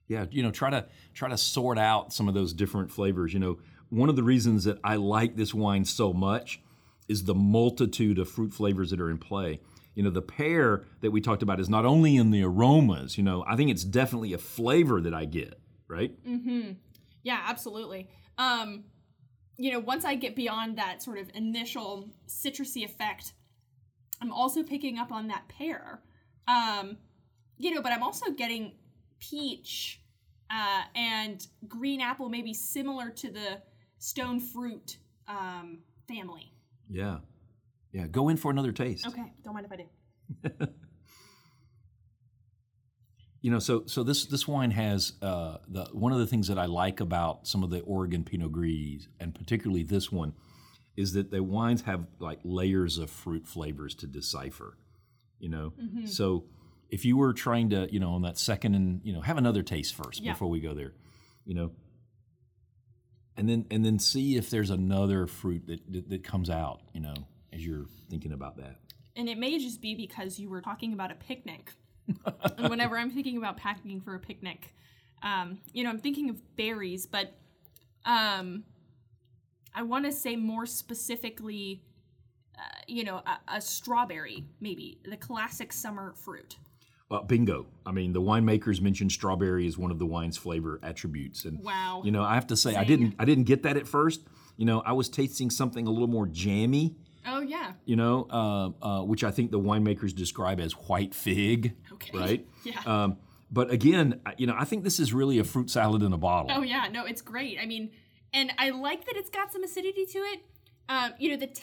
Yeah, 0.09 0.25
you 0.31 0.43
know, 0.43 0.51
try 0.51 0.71
to 0.71 0.87
try 1.15 1.29
to 1.29 1.37
sort 1.39 1.79
out 1.79 2.13
some 2.13 2.29
of 2.29 2.35
those 2.35 2.53
different 2.53 2.91
flavors. 2.91 3.33
You 3.33 3.41
know, 3.41 3.59
one 3.91 4.09
of 4.09 4.17
the 4.17 4.23
reasons 4.23 4.65
that 4.65 4.79
I 4.83 4.97
like 4.97 5.37
this 5.37 5.55
wine 5.55 5.85
so 5.85 6.13
much 6.13 6.61
is 7.09 7.25
the 7.25 7.35
multitude 7.35 8.19
of 8.19 8.29
fruit 8.29 8.53
flavors 8.53 8.91
that 8.91 9.01
are 9.01 9.11
in 9.11 9.19
play. 9.19 9.61
You 9.95 10.03
know, 10.05 10.11
the 10.11 10.23
pear 10.23 10.85
that 11.01 11.11
we 11.11 11.21
talked 11.21 11.43
about 11.43 11.59
is 11.59 11.69
not 11.69 11.85
only 11.85 12.17
in 12.17 12.31
the 12.31 12.45
aromas, 12.45 13.19
you 13.19 13.25
know, 13.25 13.45
I 13.49 13.57
think 13.57 13.71
it's 13.71 13.83
definitely 13.83 14.33
a 14.33 14.39
flavor 14.39 15.01
that 15.01 15.13
I 15.13 15.25
get, 15.25 15.59
right? 15.89 16.13
Yeah, 17.23 17.43
absolutely. 17.47 18.09
Um, 18.37 18.85
you 19.57 19.73
know, 19.73 19.81
once 19.81 20.05
I 20.05 20.15
get 20.15 20.37
beyond 20.37 20.79
that 20.79 21.03
sort 21.03 21.19
of 21.19 21.31
initial 21.35 22.09
citrusy 22.29 22.85
effect, 22.85 23.33
I'm 24.23 24.33
also 24.33 24.63
picking 24.63 24.99
up 24.99 25.13
on 25.13 25.29
that 25.29 25.49
pear. 25.49 26.01
Um, 26.47 26.97
you 27.57 27.75
know, 27.75 27.83
but 27.83 27.93
I'm 27.93 28.03
also 28.03 28.31
getting 28.31 28.73
peach 29.21 30.01
uh, 30.51 30.83
and 30.95 31.47
green 31.67 32.01
apple, 32.01 32.29
maybe 32.29 32.55
similar 32.55 33.11
to 33.11 33.31
the 33.31 33.61
stone 33.99 34.41
fruit 34.41 34.99
um, 35.27 35.81
family. 36.07 36.53
Yeah. 36.89 37.19
Yeah, 37.93 38.07
go 38.07 38.29
in 38.29 38.37
for 38.37 38.51
another 38.51 38.73
taste. 38.73 39.07
Okay, 39.07 39.33
don't 39.45 39.55
mind 39.55 39.67
if 39.67 39.73
I 39.73 39.77
do. 39.77 40.69
You 43.41 43.53
know, 43.53 43.59
so 43.61 43.85
so 43.87 44.03
this 44.03 44.27
this 44.27 44.49
wine 44.49 44.73
has 44.73 45.13
uh, 45.23 45.59
the 45.69 45.85
one 45.93 46.13
of 46.13 46.19
the 46.19 46.27
things 46.27 46.49
that 46.49 46.59
I 46.59 46.67
like 46.67 47.01
about 47.01 47.47
some 47.47 47.63
of 47.63 47.71
the 47.71 47.81
Oregon 47.83 48.25
Pinot 48.25 48.51
Gris, 48.53 49.07
and 49.21 49.35
particularly 49.35 49.85
this 49.85 50.11
one, 50.11 50.35
is 50.97 51.13
that 51.13 51.31
the 51.31 51.43
wines 51.43 51.83
have 51.83 52.07
like 52.19 52.41
layers 52.43 52.99
of 52.99 53.11
fruit 53.11 53.47
flavors 53.47 53.95
to 53.97 54.07
decipher. 54.09 54.77
You 55.39 55.51
know, 55.51 55.73
so 56.07 56.47
if 56.91 57.05
you 57.05 57.17
were 57.17 57.33
trying 57.33 57.71
to, 57.71 57.87
you 57.93 58.01
know, 58.01 58.11
on 58.15 58.23
that 58.23 58.39
second 58.39 58.75
and 58.75 59.01
you 59.05 59.13
know, 59.13 59.21
have 59.21 59.39
another 59.39 59.63
taste 59.63 59.95
first 59.95 60.21
Yeah. 60.21 60.33
before 60.33 60.49
we 60.51 60.59
go 60.59 60.75
there, 60.75 60.95
you 61.45 61.55
know. 61.55 61.71
and 63.37 63.49
then 63.49 63.67
and 63.71 63.85
then 63.85 64.01
see 64.01 64.37
if 64.37 64.51
there's 64.51 64.71
another 64.71 65.29
fruit 65.29 65.65
that, 65.69 65.81
that 65.93 66.09
that 66.11 66.25
comes 66.25 66.51
out. 66.51 66.81
You 66.93 67.03
know, 67.03 67.15
as 67.53 67.65
you're 67.65 67.87
thinking 68.11 68.33
about 68.33 68.57
that. 68.57 68.81
And 69.15 69.29
it 69.29 69.39
may 69.39 69.59
just 69.59 69.81
be 69.81 69.95
because 69.95 70.41
you 70.41 70.49
were 70.51 70.61
talking 70.61 70.93
about 70.93 71.13
a 71.13 71.15
picnic. 71.15 71.73
And 72.57 72.69
whenever 72.69 72.97
I'm 72.99 73.11
thinking 73.11 73.37
about 73.37 73.57
packing 73.57 74.01
for 74.01 74.15
a 74.15 74.19
picnic, 74.21 74.75
um, 75.23 75.59
you 75.73 75.85
know, 75.85 75.91
I'm 75.91 75.99
thinking 75.99 76.31
of 76.31 76.57
berries, 76.57 77.07
but 77.07 77.33
um, 78.05 78.65
I 79.75 79.83
want 79.83 80.05
to 80.05 80.13
say 80.13 80.37
more 80.37 80.67
specifically, 80.67 81.83
uh, 82.57 82.61
you 82.87 83.05
know, 83.05 83.17
a, 83.17 83.57
a 83.57 83.61
strawberry, 83.61 84.45
maybe 84.61 84.99
the 85.05 85.17
classic 85.17 85.73
summer 85.73 86.15
fruit. 86.17 86.57
Uh, 87.11 87.23
bingo. 87.23 87.67
I 87.87 87.93
mean, 87.93 88.13
the 88.13 88.21
winemakers 88.21 88.83
mentioned 88.83 89.13
strawberry 89.13 89.67
as 89.67 89.79
one 89.79 89.91
of 89.91 89.99
the 89.99 90.05
wine's 90.07 90.37
flavor 90.37 90.79
attributes, 90.83 91.47
and 91.47 91.59
Wow. 91.63 92.03
you 92.05 92.11
know, 92.11 92.23
I 92.23 92.35
have 92.35 92.47
to 92.49 92.57
say, 92.57 92.77
I 92.77 92.85
didn't, 92.85 93.15
I 93.19 93.25
didn't 93.25 93.45
get 93.45 93.63
that 93.63 93.77
at 93.79 93.89
first. 93.89 94.21
You 94.59 94.67
know, 94.67 94.81
I 94.85 94.93
was 94.93 95.09
tasting 95.09 95.49
something 95.51 95.87
a 95.87 95.91
little 95.91 96.09
more 96.09 96.27
jammy. 96.27 96.97
Oh 97.27 97.41
yeah. 97.41 97.73
You 97.85 97.97
know, 97.97 98.27
uh, 98.31 98.71
uh, 98.85 99.03
which 99.05 99.23
I 99.25 99.31
think 99.31 99.51
the 99.51 99.61
winemakers 99.61 100.15
describe 100.15 100.61
as 100.61 100.73
white 100.73 101.15
fig. 101.15 101.77
Okay. 102.03 102.19
Right. 102.19 102.47
Yeah. 102.65 102.81
Um, 102.87 103.17
but 103.51 103.71
again, 103.71 104.21
you 104.37 104.47
know, 104.47 104.55
I 104.59 104.65
think 104.65 104.85
this 104.85 105.01
is 105.01 105.15
really 105.15 105.39
a 105.39 105.45
fruit 105.45 105.71
salad 105.71 106.03
in 106.03 106.13
a 106.13 106.19
bottle. 106.19 106.51
Oh 106.53 106.63
yeah, 106.63 106.89
no, 106.93 107.07
it's 107.07 107.23
great. 107.23 107.59
I 107.59 107.65
mean, 107.65 107.91
and 108.35 108.53
I 108.59 108.71
like 108.71 109.07
that 109.07 109.17
it's 109.17 109.31
got 109.31 109.53
some 109.53 109.65
acidity 109.65 110.05
to 110.05 110.19
it. 110.19 110.41
Um, 110.91 111.13
you 111.19 111.31
know, 111.31 111.37
the 111.39 111.47
te- 111.47 111.63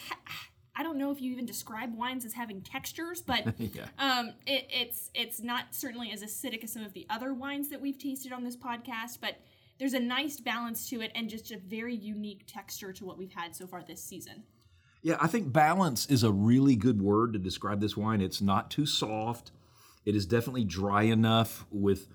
I 0.74 0.82
don't 0.82 0.98
know 0.98 1.10
if 1.12 1.20
you 1.20 1.30
even 1.32 1.46
describe 1.46 1.96
wines 1.96 2.24
as 2.24 2.32
having 2.32 2.60
textures, 2.60 3.22
but 3.22 3.54
Yeah. 3.58 3.86
um, 3.98 4.34
it, 4.46 4.66
it's 4.70 5.10
it's 5.14 5.40
not 5.40 5.66
certainly 5.74 6.10
as 6.10 6.22
acidic 6.24 6.64
as 6.64 6.72
some 6.72 6.82
of 6.82 6.92
the 6.92 7.06
other 7.08 7.32
wines 7.32 7.68
that 7.68 7.80
we've 7.80 7.98
tasted 7.98 8.32
on 8.32 8.42
this 8.42 8.56
podcast, 8.56 9.18
but 9.20 9.36
there's 9.78 9.94
a 9.94 10.00
nice 10.00 10.40
balance 10.40 10.88
to 10.90 11.00
it 11.02 11.12
and 11.14 11.28
just 11.30 11.52
a 11.52 11.58
very 11.58 11.94
unique 11.94 12.44
texture 12.46 12.92
to 12.94 13.04
what 13.04 13.16
we've 13.16 13.32
had 13.32 13.54
so 13.54 13.66
far 13.66 13.82
this 13.86 14.02
season. 14.02 14.42
Yeah, 15.02 15.18
I 15.20 15.28
think 15.28 15.52
balance 15.52 16.06
is 16.06 16.24
a 16.24 16.32
really 16.32 16.74
good 16.74 17.00
word 17.00 17.34
to 17.34 17.38
describe 17.38 17.80
this 17.80 17.96
wine. 17.96 18.20
It's 18.20 18.40
not 18.40 18.70
too 18.72 18.86
soft. 18.86 19.52
It 20.06 20.16
is 20.16 20.24
definitely 20.24 20.64
dry 20.64 21.02
enough 21.02 21.66
with 21.70 22.08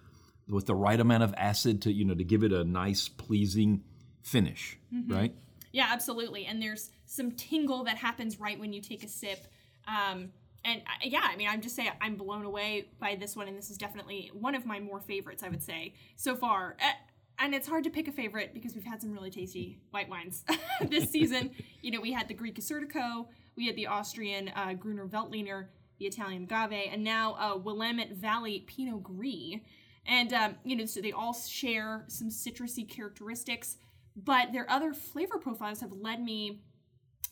with 0.49 0.65
the 0.65 0.75
right 0.75 0.99
amount 0.99 1.23
of 1.23 1.33
acid 1.37 1.81
to 1.83 1.91
you 1.91 2.05
know 2.05 2.15
to 2.15 2.23
give 2.23 2.43
it 2.43 2.51
a 2.51 2.63
nice 2.63 3.07
pleasing 3.07 3.83
finish, 4.23 4.79
right? 5.07 5.35
Yeah, 5.71 5.87
absolutely. 5.91 6.45
And 6.45 6.61
there's 6.61 6.89
some 7.05 7.31
tingle 7.31 7.83
that 7.85 7.97
happens 7.97 8.39
right 8.39 8.59
when 8.59 8.73
you 8.73 8.81
take 8.81 9.03
a 9.03 9.07
sip. 9.07 9.45
Um, 9.87 10.29
and 10.63 10.81
I, 10.85 11.05
yeah, 11.05 11.23
I 11.23 11.35
mean, 11.37 11.47
I'm 11.49 11.61
just 11.61 11.75
saying 11.75 11.91
I'm 12.01 12.15
blown 12.15 12.45
away 12.45 12.87
by 12.99 13.15
this 13.15 13.35
one, 13.35 13.47
and 13.47 13.57
this 13.57 13.69
is 13.69 13.77
definitely 13.77 14.31
one 14.33 14.53
of 14.53 14.65
my 14.65 14.79
more 14.79 14.99
favorites, 14.99 15.43
I 15.43 15.49
would 15.49 15.63
say, 15.63 15.95
so 16.17 16.35
far. 16.35 16.75
Uh, 16.79 16.91
and 17.39 17.55
it's 17.55 17.67
hard 17.67 17.83
to 17.85 17.89
pick 17.89 18.07
a 18.07 18.11
favorite 18.11 18.53
because 18.53 18.75
we've 18.75 18.83
had 18.85 19.01
some 19.01 19.11
really 19.11 19.31
tasty 19.31 19.79
white 19.89 20.09
wines 20.09 20.43
this 20.89 21.09
season. 21.09 21.51
You 21.83 21.89
know, 21.89 21.99
we 21.99 22.11
had 22.11 22.27
the 22.27 22.35
Greek 22.35 22.59
Assyrtiko, 22.59 23.25
we 23.55 23.65
had 23.65 23.75
the 23.75 23.87
Austrian 23.87 24.49
uh, 24.49 24.73
Gruner 24.73 25.07
Veltliner, 25.07 25.65
the 26.01 26.07
Italian 26.07 26.43
a 26.43 26.47
Gavi, 26.47 26.91
and 26.91 27.03
now 27.03 27.35
uh, 27.35 27.57
Willamette 27.57 28.13
Valley 28.13 28.65
Pinot 28.67 29.03
Gris. 29.03 29.59
And, 30.07 30.33
um, 30.33 30.55
you 30.63 30.75
know, 30.75 30.85
so 30.85 30.99
they 30.99 31.11
all 31.11 31.33
share 31.33 32.05
some 32.07 32.29
citrusy 32.29 32.89
characteristics, 32.89 33.77
but 34.15 34.51
their 34.51 34.69
other 34.69 34.93
flavor 34.93 35.37
profiles 35.37 35.79
have 35.81 35.91
led 35.91 36.19
me 36.19 36.61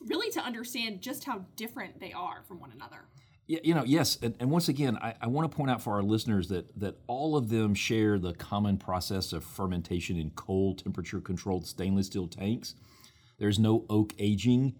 really 0.02 0.30
to 0.32 0.40
understand 0.40 1.02
just 1.02 1.24
how 1.24 1.46
different 1.56 2.00
they 2.00 2.14
are 2.14 2.44
from 2.48 2.60
one 2.60 2.72
another. 2.72 3.08
Yeah, 3.48 3.60
you 3.64 3.74
know, 3.74 3.84
yes, 3.84 4.20
and, 4.22 4.36
and 4.40 4.52
once 4.52 4.70
again, 4.70 5.00
I, 5.02 5.16
I 5.20 5.28
want 5.28 5.52
to 5.52 5.58
point 5.58 5.72
out 5.72 5.82
for 5.82 5.94
our 5.94 6.04
listeners 6.04 6.50
that 6.50 6.80
that 6.80 6.98
all 7.08 7.36
of 7.36 7.50
them 7.50 7.74
share 7.74 8.20
the 8.20 8.34
common 8.34 8.78
process 8.78 9.34
of 9.34 9.44
fermentation 9.44 10.18
in 10.18 10.30
cold 10.30 10.84
temperature 10.84 11.20
controlled 11.20 11.66
stainless 11.66 12.06
steel 12.06 12.28
tanks. 12.28 12.76
There's 13.40 13.58
no 13.58 13.86
oak 13.90 14.14
aging, 14.20 14.76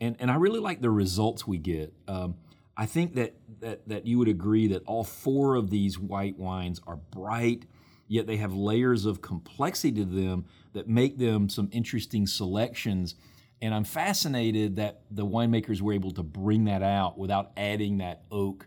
and 0.00 0.14
and 0.20 0.30
I 0.30 0.36
really 0.36 0.60
like 0.60 0.80
the 0.80 0.90
results 0.90 1.48
we 1.48 1.58
get. 1.58 1.92
Um, 2.06 2.36
I 2.76 2.86
think 2.86 3.14
that 3.14 3.34
that 3.60 3.86
that 3.88 4.06
you 4.06 4.18
would 4.18 4.28
agree 4.28 4.68
that 4.68 4.82
all 4.86 5.04
four 5.04 5.56
of 5.56 5.70
these 5.70 5.98
white 5.98 6.38
wines 6.38 6.80
are 6.86 6.96
bright, 6.96 7.66
yet 8.08 8.26
they 8.26 8.38
have 8.38 8.54
layers 8.54 9.04
of 9.04 9.20
complexity 9.20 9.92
to 9.92 10.04
them 10.04 10.46
that 10.72 10.88
make 10.88 11.18
them 11.18 11.48
some 11.48 11.68
interesting 11.72 12.26
selections. 12.26 13.14
And 13.60 13.74
I'm 13.74 13.84
fascinated 13.84 14.76
that 14.76 15.02
the 15.10 15.24
winemakers 15.24 15.80
were 15.80 15.92
able 15.92 16.10
to 16.12 16.22
bring 16.22 16.64
that 16.64 16.82
out 16.82 17.16
without 17.18 17.52
adding 17.56 17.98
that 17.98 18.22
oak 18.30 18.66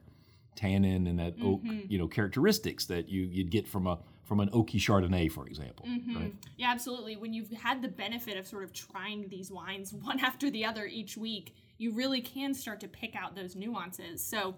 tannin 0.55 1.07
and 1.07 1.19
that 1.19 1.33
oak, 1.41 1.63
mm-hmm. 1.63 1.81
you 1.89 1.97
know, 1.97 2.07
characteristics 2.07 2.85
that 2.85 3.09
you 3.09 3.24
you'd 3.24 3.51
get 3.51 3.67
from 3.67 3.88
a 3.88 4.00
from 4.24 4.39
an 4.39 4.50
oaky 4.50 4.79
Chardonnay, 4.79 5.31
for 5.31 5.47
example. 5.47 5.85
Mm-hmm. 5.88 6.15
Right? 6.15 6.33
Yeah, 6.57 6.71
absolutely. 6.71 7.15
When 7.15 7.33
you've 7.33 7.51
had 7.51 7.81
the 7.81 7.88
benefit 7.88 8.38
of 8.38 8.47
sort 8.47 8.63
of 8.63 8.74
trying 8.74 9.27
these 9.29 9.51
wines 9.51 9.93
one 10.01 10.19
after 10.19 10.50
the 10.50 10.65
other 10.65 10.85
each 10.85 11.17
week, 11.17 11.55
you 11.77 11.91
really 11.94 12.22
can 12.22 12.53
start 12.53 12.79
to 12.82 12.88
pick 12.88 13.15
out 13.15 13.36
those 13.36 13.55
nuances. 13.55 14.24
So, 14.24 14.55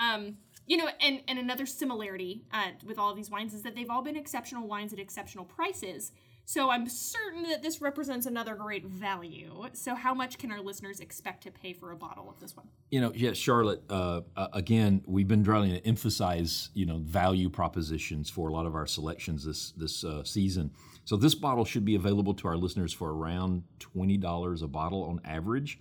um, 0.00 0.38
you 0.66 0.76
know, 0.76 0.88
and, 1.00 1.22
and 1.28 1.38
another 1.38 1.66
similarity 1.66 2.42
uh, 2.52 2.70
with 2.84 2.98
all 2.98 3.10
of 3.10 3.16
these 3.16 3.30
wines 3.30 3.54
is 3.54 3.62
that 3.62 3.74
they've 3.74 3.90
all 3.90 4.02
been 4.02 4.16
exceptional 4.16 4.66
wines 4.66 4.92
at 4.92 4.98
exceptional 4.98 5.44
prices. 5.44 6.12
So 6.48 6.70
I'm 6.70 6.88
certain 6.88 7.42
that 7.44 7.60
this 7.60 7.80
represents 7.80 8.24
another 8.24 8.54
great 8.54 8.86
value. 8.86 9.64
So 9.72 9.96
how 9.96 10.14
much 10.14 10.38
can 10.38 10.52
our 10.52 10.60
listeners 10.60 11.00
expect 11.00 11.42
to 11.42 11.50
pay 11.50 11.72
for 11.72 11.90
a 11.90 11.96
bottle 11.96 12.30
of 12.30 12.38
this 12.38 12.56
one? 12.56 12.68
You 12.90 13.00
know, 13.00 13.12
yes, 13.14 13.36
Charlotte. 13.36 13.82
Uh, 13.90 14.20
uh, 14.36 14.46
again, 14.52 15.02
we've 15.06 15.26
been 15.26 15.42
trying 15.42 15.70
to 15.70 15.84
emphasize, 15.84 16.70
you 16.72 16.86
know, 16.86 16.98
value 16.98 17.50
propositions 17.50 18.30
for 18.30 18.48
a 18.48 18.52
lot 18.52 18.64
of 18.64 18.76
our 18.76 18.86
selections 18.86 19.44
this 19.44 19.72
this 19.72 20.04
uh, 20.04 20.22
season. 20.22 20.70
So 21.04 21.16
this 21.16 21.34
bottle 21.34 21.64
should 21.64 21.84
be 21.84 21.96
available 21.96 22.34
to 22.34 22.48
our 22.48 22.56
listeners 22.56 22.92
for 22.92 23.12
around 23.12 23.64
twenty 23.80 24.16
dollars 24.16 24.62
a 24.62 24.68
bottle 24.68 25.02
on 25.02 25.20
average, 25.24 25.80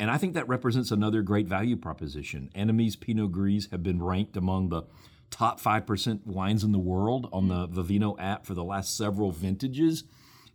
and 0.00 0.10
I 0.10 0.18
think 0.18 0.34
that 0.34 0.48
represents 0.48 0.90
another 0.90 1.22
great 1.22 1.46
value 1.46 1.76
proposition. 1.76 2.50
Anne 2.54 2.70
Amie's 2.70 2.96
Pinot 2.96 3.30
Gris 3.30 3.68
have 3.70 3.84
been 3.84 4.02
ranked 4.02 4.36
among 4.36 4.70
the 4.70 4.82
top 5.30 5.60
five 5.60 5.86
percent 5.86 6.26
wines 6.26 6.64
in 6.64 6.72
the 6.72 6.78
world 6.78 7.28
on 7.32 7.46
the 7.46 7.68
Vivino 7.68 8.16
app 8.18 8.44
for 8.44 8.54
the 8.54 8.64
last 8.64 8.96
several 8.96 9.30
vintages 9.30 10.02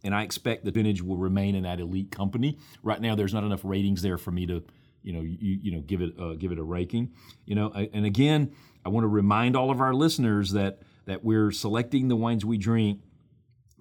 and 0.05 0.13
I 0.13 0.21
expect 0.21 0.63
the 0.63 0.71
vintage 0.71 1.01
will 1.01 1.17
remain 1.17 1.55
in 1.55 1.63
that 1.63 1.79
elite 1.79 2.11
company. 2.11 2.59
Right 2.83 3.01
now, 3.01 3.15
there's 3.15 3.33
not 3.33 3.43
enough 3.43 3.61
ratings 3.63 4.03
there 4.03 4.19
for 4.19 4.29
me 4.29 4.45
to, 4.45 4.63
you 5.01 5.13
know, 5.13 5.21
you, 5.21 5.59
you 5.63 5.71
know, 5.71 5.81
give 5.81 6.01
it 6.01 6.13
uh, 6.19 6.35
give 6.35 6.51
it 6.51 6.59
a 6.59 6.63
ranking. 6.63 7.11
You 7.45 7.55
know, 7.55 7.71
and 7.71 8.05
again, 8.05 8.53
I 8.85 8.89
want 8.89 9.03
to 9.03 9.07
remind 9.07 9.55
all 9.55 9.71
of 9.71 9.81
our 9.81 9.95
listeners 9.95 10.51
that 10.51 10.83
that 11.05 11.23
we're 11.23 11.51
selecting 11.51 12.07
the 12.07 12.15
wines 12.15 12.45
we 12.45 12.59
drink 12.59 13.01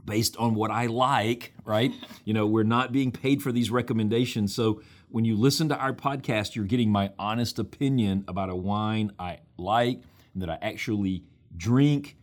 based 0.05 0.37
on 0.37 0.55
what 0.55 0.71
I 0.71 0.87
like, 0.87 1.55
right? 1.65 1.93
you 2.25 2.35
know, 2.35 2.47
we're 2.47 2.63
not 2.63 2.93
being 2.93 3.13
paid 3.13 3.43
for 3.43 3.53
these 3.53 3.71
recommendations. 3.71 4.55
So 4.55 4.83
when 5.09 5.25
you 5.25 5.37
listen 5.37 5.69
to 5.69 5.77
our 5.77 5.93
podcast, 5.93 6.55
you're 6.55 6.65
getting 6.65 6.91
my 6.91 7.13
honest 7.19 7.59
opinion 7.59 8.25
about 8.27 8.51
a 8.51 8.57
wine 8.57 9.13
I 9.19 9.41
like 9.57 10.01
and 10.33 10.43
that 10.43 10.51
I 10.51 10.59
actually 10.61 11.25
drink. 11.57 12.17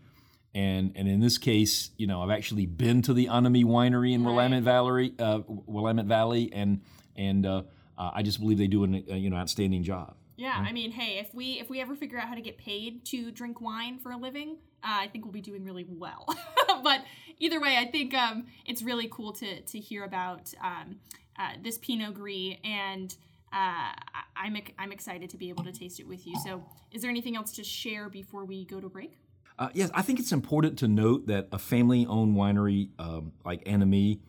And 0.53 0.91
and 0.95 1.07
in 1.07 1.21
this 1.21 1.38
case, 1.38 1.91
you 1.97 2.07
know, 2.07 2.21
I've 2.21 2.29
actually 2.29 2.65
been 2.65 3.01
to 3.03 3.13
the 3.13 3.29
Anne 3.29 3.45
Amie 3.45 3.63
Winery 3.63 4.13
in 4.13 4.25
Willamette 4.25 4.63
Valley, 4.63 5.13
uh, 5.17 5.39
Willamette 5.47 6.07
Valley, 6.07 6.51
and 6.51 6.81
and 7.15 7.45
uh, 7.45 7.63
uh, 7.97 8.11
I 8.13 8.21
just 8.21 8.41
believe 8.41 8.57
they 8.57 8.67
do 8.67 8.83
an 8.83 9.05
uh, 9.09 9.15
you 9.15 9.29
know 9.29 9.38
outstanding 9.38 9.83
job. 9.83 10.15
Yeah, 10.38 10.55
I 10.57 10.71
mean, 10.71 10.91
hey, 10.91 11.19
if 11.19 11.33
we 11.33 11.59
if 11.59 11.69
we 11.69 11.81
ever 11.81 11.95
figure 11.95 12.17
out 12.17 12.27
how 12.27 12.35
to 12.35 12.41
get 12.41 12.57
paid 12.57 13.05
to 13.05 13.31
drink 13.31 13.61
wine 13.61 14.00
for 14.00 14.11
a 14.11 14.17
living, 14.17 14.57
uh, 14.83 15.00
I 15.01 15.07
think 15.07 15.25
we'll 15.25 15.33
be 15.33 15.41
doing 15.41 15.63
really 15.63 15.85
well. 15.88 16.27
but 16.83 17.01
either 17.38 17.59
way, 17.61 17.77
I 17.77 17.85
think 17.91 18.13
um, 18.13 18.47
it's 18.65 18.81
really 18.81 19.07
cool 19.11 19.33
to 19.33 19.61
to 19.61 19.79
hear 19.79 20.03
about 20.03 20.53
um, 20.63 20.97
uh, 21.38 21.51
this 21.61 21.77
Pinot 21.77 22.13
Gris, 22.15 22.55
and 22.63 23.15
uh, 23.53 23.91
I'm 24.35 24.57
I'm 24.79 24.91
excited 24.91 25.29
to 25.31 25.38
be 25.38 25.50
able 25.50 25.63
to 25.65 25.71
taste 25.71 26.00
it 26.00 26.07
with 26.07 26.25
you. 26.25 26.35
So, 26.43 26.63
is 26.91 27.01
there 27.01 27.11
anything 27.11 27.35
else 27.35 27.51
to 27.53 27.63
share 27.63 28.09
before 28.09 28.45
we 28.45 28.65
go 28.65 28.79
to 28.79 28.89
break? 28.89 29.17
Uh, 29.59 29.69
yes, 29.73 29.91
I 29.93 30.01
think 30.01 30.19
it's 30.19 30.31
important 30.31 30.79
to 30.79 30.88
note 30.88 31.27
that 31.27 31.47
a 31.51 31.59
family-owned 31.59 32.35
winery 32.35 32.89
um, 32.97 33.33
like 33.45 33.61
Anne 33.67 33.83
Amie 33.83 34.19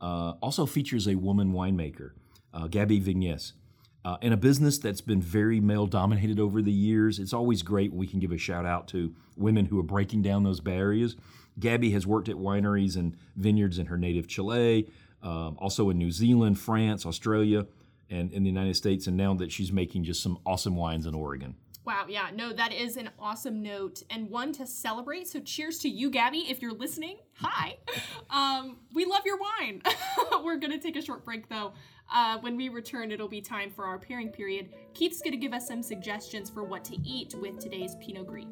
uh, 0.00 0.32
also 0.40 0.66
features 0.66 1.06
a 1.06 1.14
woman 1.14 1.52
winemaker, 1.52 2.10
uh, 2.52 2.66
Gabby 2.66 3.00
Vignes. 3.00 3.52
Uh, 4.04 4.16
in 4.22 4.32
a 4.32 4.36
business 4.36 4.78
that's 4.78 5.02
been 5.02 5.20
very 5.20 5.60
male-dominated 5.60 6.40
over 6.40 6.62
the 6.62 6.72
years, 6.72 7.18
it's 7.18 7.34
always 7.34 7.62
great 7.62 7.90
when 7.90 7.98
we 7.98 8.06
can 8.06 8.18
give 8.18 8.32
a 8.32 8.38
shout 8.38 8.64
out 8.64 8.88
to 8.88 9.14
women 9.36 9.66
who 9.66 9.78
are 9.78 9.84
breaking 9.84 10.22
down 10.22 10.42
those 10.42 10.60
barriers. 10.60 11.16
Gabby 11.58 11.90
has 11.90 12.06
worked 12.06 12.28
at 12.28 12.36
wineries 12.36 12.96
and 12.96 13.14
vineyards 13.36 13.78
in 13.78 13.86
her 13.86 13.98
native 13.98 14.26
Chile, 14.26 14.90
um, 15.22 15.56
also 15.60 15.90
in 15.90 15.98
New 15.98 16.10
Zealand, 16.10 16.58
France, 16.58 17.04
Australia, 17.04 17.66
and 18.08 18.32
in 18.32 18.42
the 18.42 18.48
United 18.48 18.74
States, 18.74 19.06
and 19.06 19.16
now 19.16 19.34
that 19.34 19.52
she's 19.52 19.70
making 19.70 20.04
just 20.04 20.22
some 20.22 20.38
awesome 20.46 20.76
wines 20.76 21.04
in 21.06 21.14
Oregon. 21.14 21.54
Wow, 21.84 22.04
yeah, 22.08 22.28
no, 22.34 22.52
that 22.52 22.72
is 22.72 22.96
an 22.96 23.10
awesome 23.18 23.62
note 23.62 24.02
and 24.10 24.28
one 24.28 24.52
to 24.52 24.66
celebrate. 24.66 25.28
So, 25.28 25.40
cheers 25.40 25.78
to 25.78 25.88
you, 25.88 26.10
Gabby, 26.10 26.44
if 26.48 26.60
you're 26.60 26.74
listening. 26.74 27.18
Hi. 27.34 27.76
Um, 28.30 28.76
we 28.94 29.04
love 29.06 29.22
your 29.26 29.38
wine. 29.38 29.82
We're 30.44 30.58
going 30.58 30.70
to 30.70 30.78
take 30.78 30.94
a 30.94 31.02
short 31.02 31.24
break, 31.24 31.48
though. 31.48 31.72
Uh, 32.12 32.38
when 32.38 32.56
we 32.56 32.68
return, 32.68 33.12
it'll 33.12 33.28
be 33.28 33.40
time 33.40 33.70
for 33.70 33.84
our 33.84 33.98
pairing 33.98 34.30
period. 34.30 34.70
Keith's 34.94 35.20
going 35.20 35.32
to 35.32 35.38
give 35.38 35.52
us 35.52 35.68
some 35.68 35.82
suggestions 35.82 36.50
for 36.50 36.64
what 36.64 36.84
to 36.84 36.96
eat 37.04 37.34
with 37.40 37.58
today's 37.58 37.94
Pinot 38.00 38.26
Gris. 38.26 38.46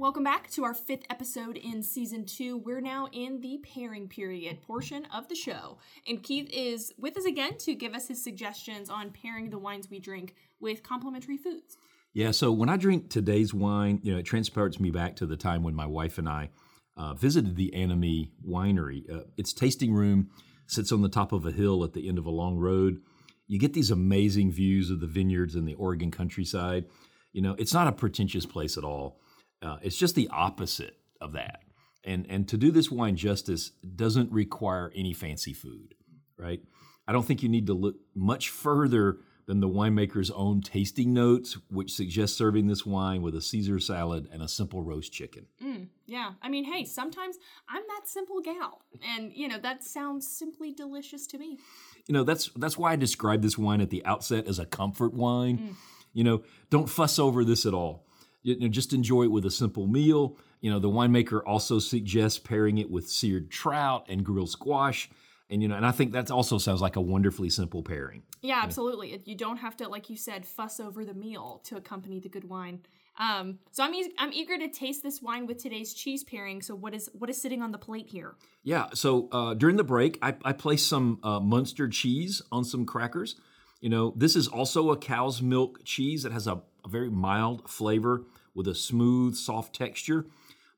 Welcome 0.00 0.24
back 0.24 0.48
to 0.52 0.64
our 0.64 0.72
fifth 0.72 1.02
episode 1.10 1.58
in 1.58 1.82
season 1.82 2.24
two. 2.24 2.56
We're 2.56 2.80
now 2.80 3.08
in 3.12 3.42
the 3.42 3.58
pairing 3.58 4.08
period 4.08 4.62
portion 4.62 5.06
of 5.14 5.28
the 5.28 5.34
show. 5.34 5.76
And 6.08 6.22
Keith 6.22 6.48
is 6.50 6.94
with 6.96 7.18
us 7.18 7.26
again 7.26 7.58
to 7.58 7.74
give 7.74 7.92
us 7.92 8.08
his 8.08 8.24
suggestions 8.24 8.88
on 8.88 9.10
pairing 9.10 9.50
the 9.50 9.58
wines 9.58 9.90
we 9.90 9.98
drink 9.98 10.36
with 10.58 10.82
complementary 10.82 11.36
foods. 11.36 11.76
Yeah, 12.14 12.30
so 12.30 12.50
when 12.50 12.70
I 12.70 12.78
drink 12.78 13.10
today's 13.10 13.52
wine, 13.52 14.00
you 14.02 14.10
know, 14.10 14.20
it 14.20 14.24
transports 14.24 14.80
me 14.80 14.90
back 14.90 15.16
to 15.16 15.26
the 15.26 15.36
time 15.36 15.62
when 15.62 15.74
my 15.74 15.84
wife 15.84 16.16
and 16.16 16.30
I 16.30 16.48
uh, 16.96 17.12
visited 17.12 17.56
the 17.56 17.74
Anne 17.74 17.92
Amie 17.92 18.32
Winery. 18.42 19.02
Uh, 19.14 19.24
its 19.36 19.52
tasting 19.52 19.92
room 19.92 20.30
sits 20.66 20.92
on 20.92 21.02
the 21.02 21.10
top 21.10 21.30
of 21.30 21.44
a 21.44 21.52
hill 21.52 21.84
at 21.84 21.92
the 21.92 22.08
end 22.08 22.16
of 22.16 22.24
a 22.24 22.30
long 22.30 22.56
road. 22.56 23.02
You 23.46 23.58
get 23.58 23.74
these 23.74 23.90
amazing 23.90 24.50
views 24.50 24.88
of 24.88 25.00
the 25.00 25.06
vineyards 25.06 25.56
and 25.56 25.68
the 25.68 25.74
Oregon 25.74 26.10
countryside. 26.10 26.86
You 27.34 27.42
know, 27.42 27.54
it's 27.58 27.74
not 27.74 27.86
a 27.86 27.92
pretentious 27.92 28.46
place 28.46 28.78
at 28.78 28.84
all. 28.84 29.20
Uh, 29.62 29.76
it's 29.82 29.96
just 29.96 30.14
the 30.14 30.28
opposite 30.32 30.96
of 31.20 31.32
that. 31.32 31.62
And 32.04 32.26
and 32.30 32.48
to 32.48 32.56
do 32.56 32.70
this 32.70 32.90
wine 32.90 33.16
justice 33.16 33.72
doesn't 33.94 34.32
require 34.32 34.90
any 34.94 35.12
fancy 35.12 35.52
food, 35.52 35.94
right? 36.38 36.62
I 37.06 37.12
don't 37.12 37.26
think 37.26 37.42
you 37.42 37.48
need 37.48 37.66
to 37.66 37.74
look 37.74 37.96
much 38.14 38.48
further 38.48 39.18
than 39.46 39.60
the 39.60 39.68
winemaker's 39.68 40.30
own 40.30 40.60
tasting 40.60 41.12
notes, 41.12 41.58
which 41.70 41.92
suggest 41.92 42.36
serving 42.36 42.68
this 42.68 42.86
wine 42.86 43.20
with 43.20 43.34
a 43.34 43.40
Caesar 43.42 43.80
salad 43.80 44.28
and 44.32 44.42
a 44.42 44.48
simple 44.48 44.80
roast 44.80 45.12
chicken. 45.12 45.46
Mm, 45.62 45.88
yeah, 46.06 46.34
I 46.40 46.48
mean, 46.48 46.64
hey, 46.64 46.84
sometimes 46.84 47.36
I'm 47.68 47.82
that 47.88 48.06
simple 48.06 48.40
gal, 48.40 48.82
and 49.02 49.32
you 49.32 49.48
know 49.48 49.58
that 49.58 49.82
sounds 49.82 50.26
simply 50.26 50.72
delicious 50.72 51.26
to 51.28 51.38
me. 51.38 51.58
You 52.06 52.14
know 52.14 52.24
that's 52.24 52.48
that's 52.56 52.78
why 52.78 52.92
I 52.92 52.96
described 52.96 53.42
this 53.42 53.58
wine 53.58 53.82
at 53.82 53.90
the 53.90 54.04
outset 54.06 54.46
as 54.46 54.58
a 54.58 54.64
comfort 54.64 55.12
wine. 55.12 55.58
Mm. 55.58 55.74
You 56.14 56.24
know, 56.24 56.42
don't 56.70 56.88
fuss 56.88 57.18
over 57.18 57.44
this 57.44 57.66
at 57.66 57.74
all 57.74 58.06
you 58.42 58.58
know, 58.58 58.68
just 58.68 58.92
enjoy 58.92 59.24
it 59.24 59.30
with 59.30 59.44
a 59.44 59.50
simple 59.50 59.86
meal. 59.86 60.36
You 60.60 60.70
know, 60.70 60.78
the 60.78 60.88
winemaker 60.88 61.40
also 61.44 61.78
suggests 61.78 62.38
pairing 62.38 62.78
it 62.78 62.90
with 62.90 63.08
seared 63.08 63.50
trout 63.50 64.06
and 64.08 64.24
grilled 64.24 64.50
squash. 64.50 65.10
And 65.48 65.62
you 65.62 65.68
know, 65.68 65.74
and 65.74 65.84
I 65.84 65.90
think 65.90 66.12
that 66.12 66.30
also 66.30 66.58
sounds 66.58 66.80
like 66.80 66.96
a 66.96 67.00
wonderfully 67.00 67.50
simple 67.50 67.82
pairing. 67.82 68.22
Yeah, 68.40 68.60
absolutely. 68.62 69.20
You 69.24 69.34
don't 69.34 69.56
have 69.56 69.76
to, 69.78 69.88
like 69.88 70.08
you 70.08 70.16
said, 70.16 70.46
fuss 70.46 70.78
over 70.78 71.04
the 71.04 71.14
meal 71.14 71.60
to 71.64 71.76
accompany 71.76 72.20
the 72.20 72.28
good 72.28 72.48
wine. 72.48 72.80
Um, 73.18 73.58
so 73.72 73.82
I'm 73.82 73.92
e- 73.92 74.14
I'm 74.18 74.32
eager 74.32 74.56
to 74.56 74.68
taste 74.68 75.02
this 75.02 75.20
wine 75.20 75.46
with 75.46 75.58
today's 75.58 75.92
cheese 75.92 76.22
pairing. 76.22 76.62
So 76.62 76.74
what 76.74 76.94
is 76.94 77.10
what 77.12 77.28
is 77.28 77.40
sitting 77.40 77.62
on 77.62 77.72
the 77.72 77.78
plate 77.78 78.06
here? 78.08 78.36
Yeah. 78.62 78.86
So 78.94 79.28
uh, 79.32 79.54
during 79.54 79.76
the 79.76 79.84
break, 79.84 80.18
I, 80.22 80.36
I 80.44 80.52
placed 80.52 80.88
some 80.88 81.18
uh, 81.22 81.40
Munster 81.40 81.88
cheese 81.88 82.40
on 82.52 82.64
some 82.64 82.86
crackers. 82.86 83.34
You 83.80 83.88
know, 83.88 84.12
this 84.16 84.36
is 84.36 84.46
also 84.46 84.90
a 84.90 84.96
cow's 84.96 85.40
milk 85.40 85.80
cheese 85.84 86.22
that 86.22 86.32
has 86.32 86.46
a, 86.46 86.60
a 86.84 86.88
very 86.88 87.10
mild 87.10 87.68
flavor 87.68 88.24
with 88.54 88.68
a 88.68 88.74
smooth, 88.74 89.34
soft 89.34 89.74
texture. 89.74 90.26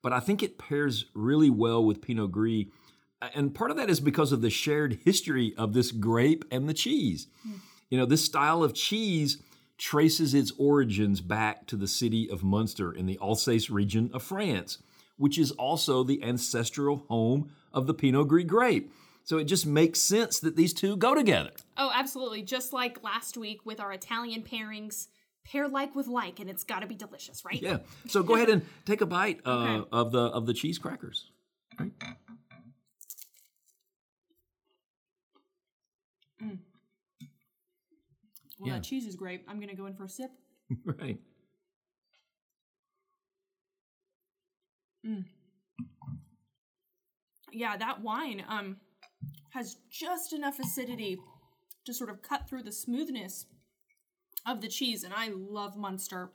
But 0.03 0.13
I 0.13 0.21
think 0.21 0.43
it 0.43 0.59
pairs 0.59 1.07
really 1.15 1.51
well 1.51 1.85
with 1.85 2.03
Pinot 2.03 2.33
Gris. 2.33 2.67
And 3.35 3.55
part 3.55 3.71
of 3.71 3.77
that 3.77 3.91
is 3.91 4.01
because 4.01 4.33
of 4.33 4.41
the 4.41 4.51
shared 4.51 5.01
history 5.05 5.55
of 5.57 5.73
this 5.73 5.93
grape 5.93 6.45
and 6.51 6.69
the 6.69 6.75
cheese. 6.75 7.29
Mm. 7.47 7.61
You 7.89 7.99
know, 7.99 8.07
this 8.07 8.25
style 8.25 8.65
of 8.65 8.75
cheese 8.75 9.39
traces 9.79 10.35
its 10.35 10.53
origins 10.59 11.21
back 11.21 11.67
to 11.67 11.77
the 11.77 11.89
city 11.89 12.29
of 12.31 12.43
Munster 12.43 12.93
in 12.93 13.07
the 13.07 13.19
Alsace 13.21 13.69
region 13.69 14.11
of 14.13 14.23
France, 14.23 14.79
which 15.17 15.39
is 15.39 15.51
also 15.53 16.03
the 16.03 16.23
ancestral 16.23 17.05
home 17.09 17.51
of 17.73 17.87
the 17.87 17.95
Pinot 17.95 18.29
Gris 18.29 18.45
grape. 18.45 18.93
So 19.25 19.39
it 19.39 19.45
just 19.45 19.67
makes 19.67 20.01
sense 20.01 20.41
that 20.41 20.57
these 20.57 20.73
two 20.73 20.97
go 20.97 21.15
together. 21.15 21.51
Oh, 21.77 21.91
absolutely. 21.95 22.43
Just 22.43 22.73
like 22.73 23.03
last 23.03 23.37
week 23.37 23.65
with 23.65 23.81
our 23.81 23.93
Italian 23.93 24.43
pairings, 24.43 25.09
pair 25.45 25.69
like 25.69 25.95
with 25.95 26.07
like, 26.07 26.41
and 26.41 26.51
it's 26.51 26.65
got 26.65 26.81
to 26.81 26.87
be 26.87 26.95
delicious, 26.95 27.45
right? 27.45 27.61
Yeah. 27.61 27.79
So 28.09 28.23
go 28.23 28.35
ahead 28.35 28.49
and 28.49 28.63
take 28.85 29.01
a 29.01 29.07
bite 29.07 29.41
uh, 29.45 29.51
okay. 29.51 29.89
of 29.93 30.13
the 30.13 30.23
of 30.23 30.47
the 30.47 30.55
cheese 30.55 30.79
crackers. 30.79 31.31
Right. 31.79 31.93
Mm. 36.43 36.59
Well, 38.59 38.69
yeah. 38.69 38.75
that 38.75 38.83
cheese 38.83 39.07
is 39.07 39.15
great. 39.15 39.45
I'm 39.49 39.61
gonna 39.61 39.75
go 39.75 39.87
in 39.87 39.95
for 39.95 40.05
a 40.05 40.09
sip. 40.09 40.31
right. 40.85 41.19
Mm. 45.07 45.25
Yeah, 47.53 47.77
that 47.77 48.01
wine. 48.01 48.45
Um, 48.49 48.77
has 49.53 49.77
just 49.91 50.33
enough 50.33 50.59
acidity 50.59 51.19
to 51.85 51.93
sort 51.93 52.11
of 52.11 52.23
cut 52.23 52.49
through 52.49 52.63
the 52.63 52.73
smoothness 52.73 53.47
of 54.47 54.61
the 54.61 54.69
cheese. 54.69 55.05
And 55.05 55.13
I 55.15 55.31
love 55.35 55.77
Munster. 55.77 56.31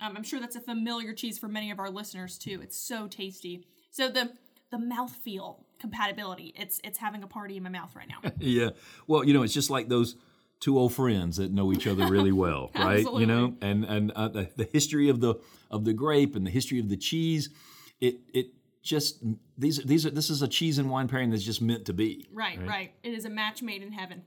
Um, 0.00 0.16
I'm 0.16 0.22
sure 0.22 0.40
that's 0.40 0.56
a 0.56 0.60
familiar 0.60 1.12
cheese 1.12 1.38
for 1.38 1.48
many 1.48 1.70
of 1.70 1.78
our 1.78 1.90
listeners 1.90 2.38
too. 2.38 2.60
It's 2.62 2.76
so 2.76 3.06
tasty. 3.06 3.66
So 3.90 4.08
the 4.08 4.32
the 4.70 4.76
mouthfeel 4.76 5.64
compatibility, 5.80 6.54
it's 6.56 6.80
it's 6.84 6.98
having 6.98 7.22
a 7.22 7.26
party 7.26 7.56
in 7.56 7.62
my 7.62 7.70
mouth 7.70 7.94
right 7.94 8.08
now. 8.08 8.30
yeah. 8.38 8.70
Well, 9.06 9.24
you 9.24 9.34
know, 9.34 9.42
it's 9.42 9.52
just 9.52 9.68
like 9.68 9.88
those 9.88 10.16
two 10.60 10.78
old 10.78 10.94
friends 10.94 11.38
that 11.38 11.50
know 11.50 11.72
each 11.72 11.86
other 11.86 12.06
really 12.06 12.32
well, 12.32 12.70
right? 12.76 13.04
you 13.04 13.26
know, 13.26 13.54
and 13.60 13.84
and 13.84 14.12
uh, 14.12 14.28
the, 14.28 14.48
the 14.56 14.64
history 14.64 15.08
of 15.08 15.20
the 15.20 15.34
of 15.70 15.84
the 15.84 15.92
grape 15.92 16.36
and 16.36 16.46
the 16.46 16.50
history 16.50 16.78
of 16.78 16.88
the 16.88 16.96
cheese, 16.96 17.50
it 18.00 18.16
it 18.32 18.46
just 18.82 19.22
these 19.58 19.78
these 19.78 20.06
are 20.06 20.10
this 20.10 20.30
is 20.30 20.42
a 20.42 20.48
cheese 20.48 20.78
and 20.78 20.90
wine 20.90 21.08
pairing 21.08 21.30
that's 21.30 21.42
just 21.42 21.60
meant 21.60 21.86
to 21.86 21.92
be. 21.92 22.26
Right, 22.32 22.58
right. 22.58 22.68
right. 22.68 22.92
It 23.02 23.12
is 23.12 23.24
a 23.24 23.30
match 23.30 23.62
made 23.62 23.82
in 23.82 23.92
heaven. 23.92 24.22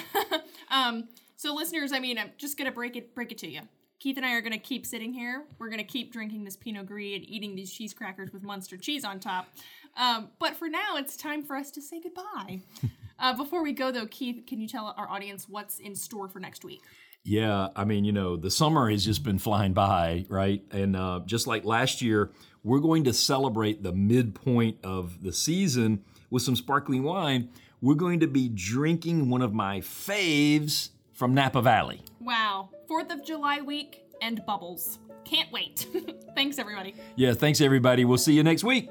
um, 0.70 1.08
so 1.36 1.54
listeners, 1.54 1.92
I 1.92 1.98
mean, 1.98 2.18
I'm 2.18 2.30
just 2.38 2.56
gonna 2.56 2.72
break 2.72 2.96
it 2.96 3.14
break 3.14 3.32
it 3.32 3.38
to 3.38 3.48
you. 3.48 3.60
Keith 3.98 4.16
and 4.16 4.26
I 4.26 4.32
are 4.32 4.40
gonna 4.40 4.58
keep 4.58 4.86
sitting 4.86 5.12
here. 5.12 5.44
We're 5.58 5.68
gonna 5.68 5.84
keep 5.84 6.12
drinking 6.12 6.44
this 6.44 6.56
Pinot 6.56 6.86
Gris 6.86 7.16
and 7.16 7.28
eating 7.28 7.54
these 7.54 7.72
cheese 7.72 7.92
crackers 7.92 8.32
with 8.32 8.42
Munster 8.42 8.76
cheese 8.76 9.04
on 9.04 9.20
top. 9.20 9.48
Um, 9.96 10.30
but 10.38 10.56
for 10.56 10.68
now, 10.68 10.96
it's 10.96 11.16
time 11.16 11.42
for 11.42 11.56
us 11.56 11.70
to 11.72 11.82
say 11.82 12.00
goodbye. 12.00 12.60
uh, 13.18 13.36
before 13.36 13.62
we 13.62 13.72
go, 13.72 13.92
though, 13.92 14.06
Keith, 14.06 14.44
can 14.46 14.60
you 14.60 14.66
tell 14.66 14.94
our 14.96 15.08
audience 15.08 15.46
what's 15.48 15.78
in 15.78 15.94
store 15.94 16.28
for 16.28 16.40
next 16.40 16.64
week? 16.64 16.80
Yeah, 17.24 17.68
I 17.76 17.84
mean, 17.84 18.04
you 18.04 18.10
know, 18.10 18.36
the 18.36 18.50
summer 18.50 18.90
has 18.90 19.04
just 19.04 19.22
been 19.22 19.38
flying 19.38 19.74
by, 19.74 20.24
right? 20.28 20.62
And 20.72 20.96
uh, 20.96 21.20
just 21.24 21.46
like 21.46 21.64
last 21.64 22.02
year, 22.02 22.32
we're 22.64 22.80
going 22.80 23.04
to 23.04 23.12
celebrate 23.12 23.82
the 23.82 23.92
midpoint 23.92 24.78
of 24.84 25.22
the 25.22 25.32
season 25.32 26.04
with 26.30 26.42
some 26.42 26.56
sparkling 26.56 27.02
wine. 27.02 27.48
We're 27.80 27.94
going 27.94 28.20
to 28.20 28.28
be 28.28 28.48
drinking 28.48 29.28
one 29.28 29.42
of 29.42 29.52
my 29.52 29.80
faves 29.80 30.90
from 31.12 31.34
Napa 31.34 31.60
Valley. 31.62 32.02
Wow. 32.20 32.70
Fourth 32.86 33.10
of 33.10 33.24
July 33.24 33.60
week 33.60 34.04
and 34.20 34.44
bubbles. 34.46 34.98
Can't 35.24 35.50
wait. 35.50 35.86
thanks, 36.34 36.58
everybody. 36.58 36.94
Yeah, 37.16 37.34
thanks, 37.34 37.60
everybody. 37.60 38.04
We'll 38.04 38.18
see 38.18 38.34
you 38.34 38.42
next 38.42 38.64
week. 38.64 38.90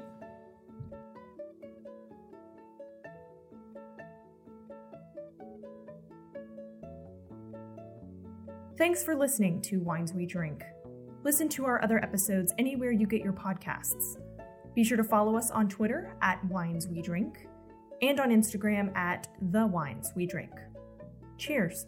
Thanks 8.76 9.04
for 9.04 9.14
listening 9.14 9.60
to 9.62 9.78
Wines 9.78 10.12
We 10.12 10.26
Drink. 10.26 10.64
Listen 11.24 11.48
to 11.50 11.64
our 11.66 11.82
other 11.84 12.02
episodes 12.02 12.52
anywhere 12.58 12.90
you 12.90 13.06
get 13.06 13.22
your 13.22 13.32
podcasts. 13.32 14.16
Be 14.74 14.82
sure 14.82 14.96
to 14.96 15.04
follow 15.04 15.36
us 15.36 15.52
on 15.52 15.68
Twitter 15.68 16.16
at 16.20 16.44
Wines 16.46 16.88
We 16.88 17.00
Drink 17.00 17.46
and 18.00 18.18
on 18.18 18.30
Instagram 18.30 18.94
at 18.96 19.28
The 19.52 19.64
Wines 19.64 20.12
We 20.16 20.26
Drink. 20.26 20.50
Cheers. 21.38 21.86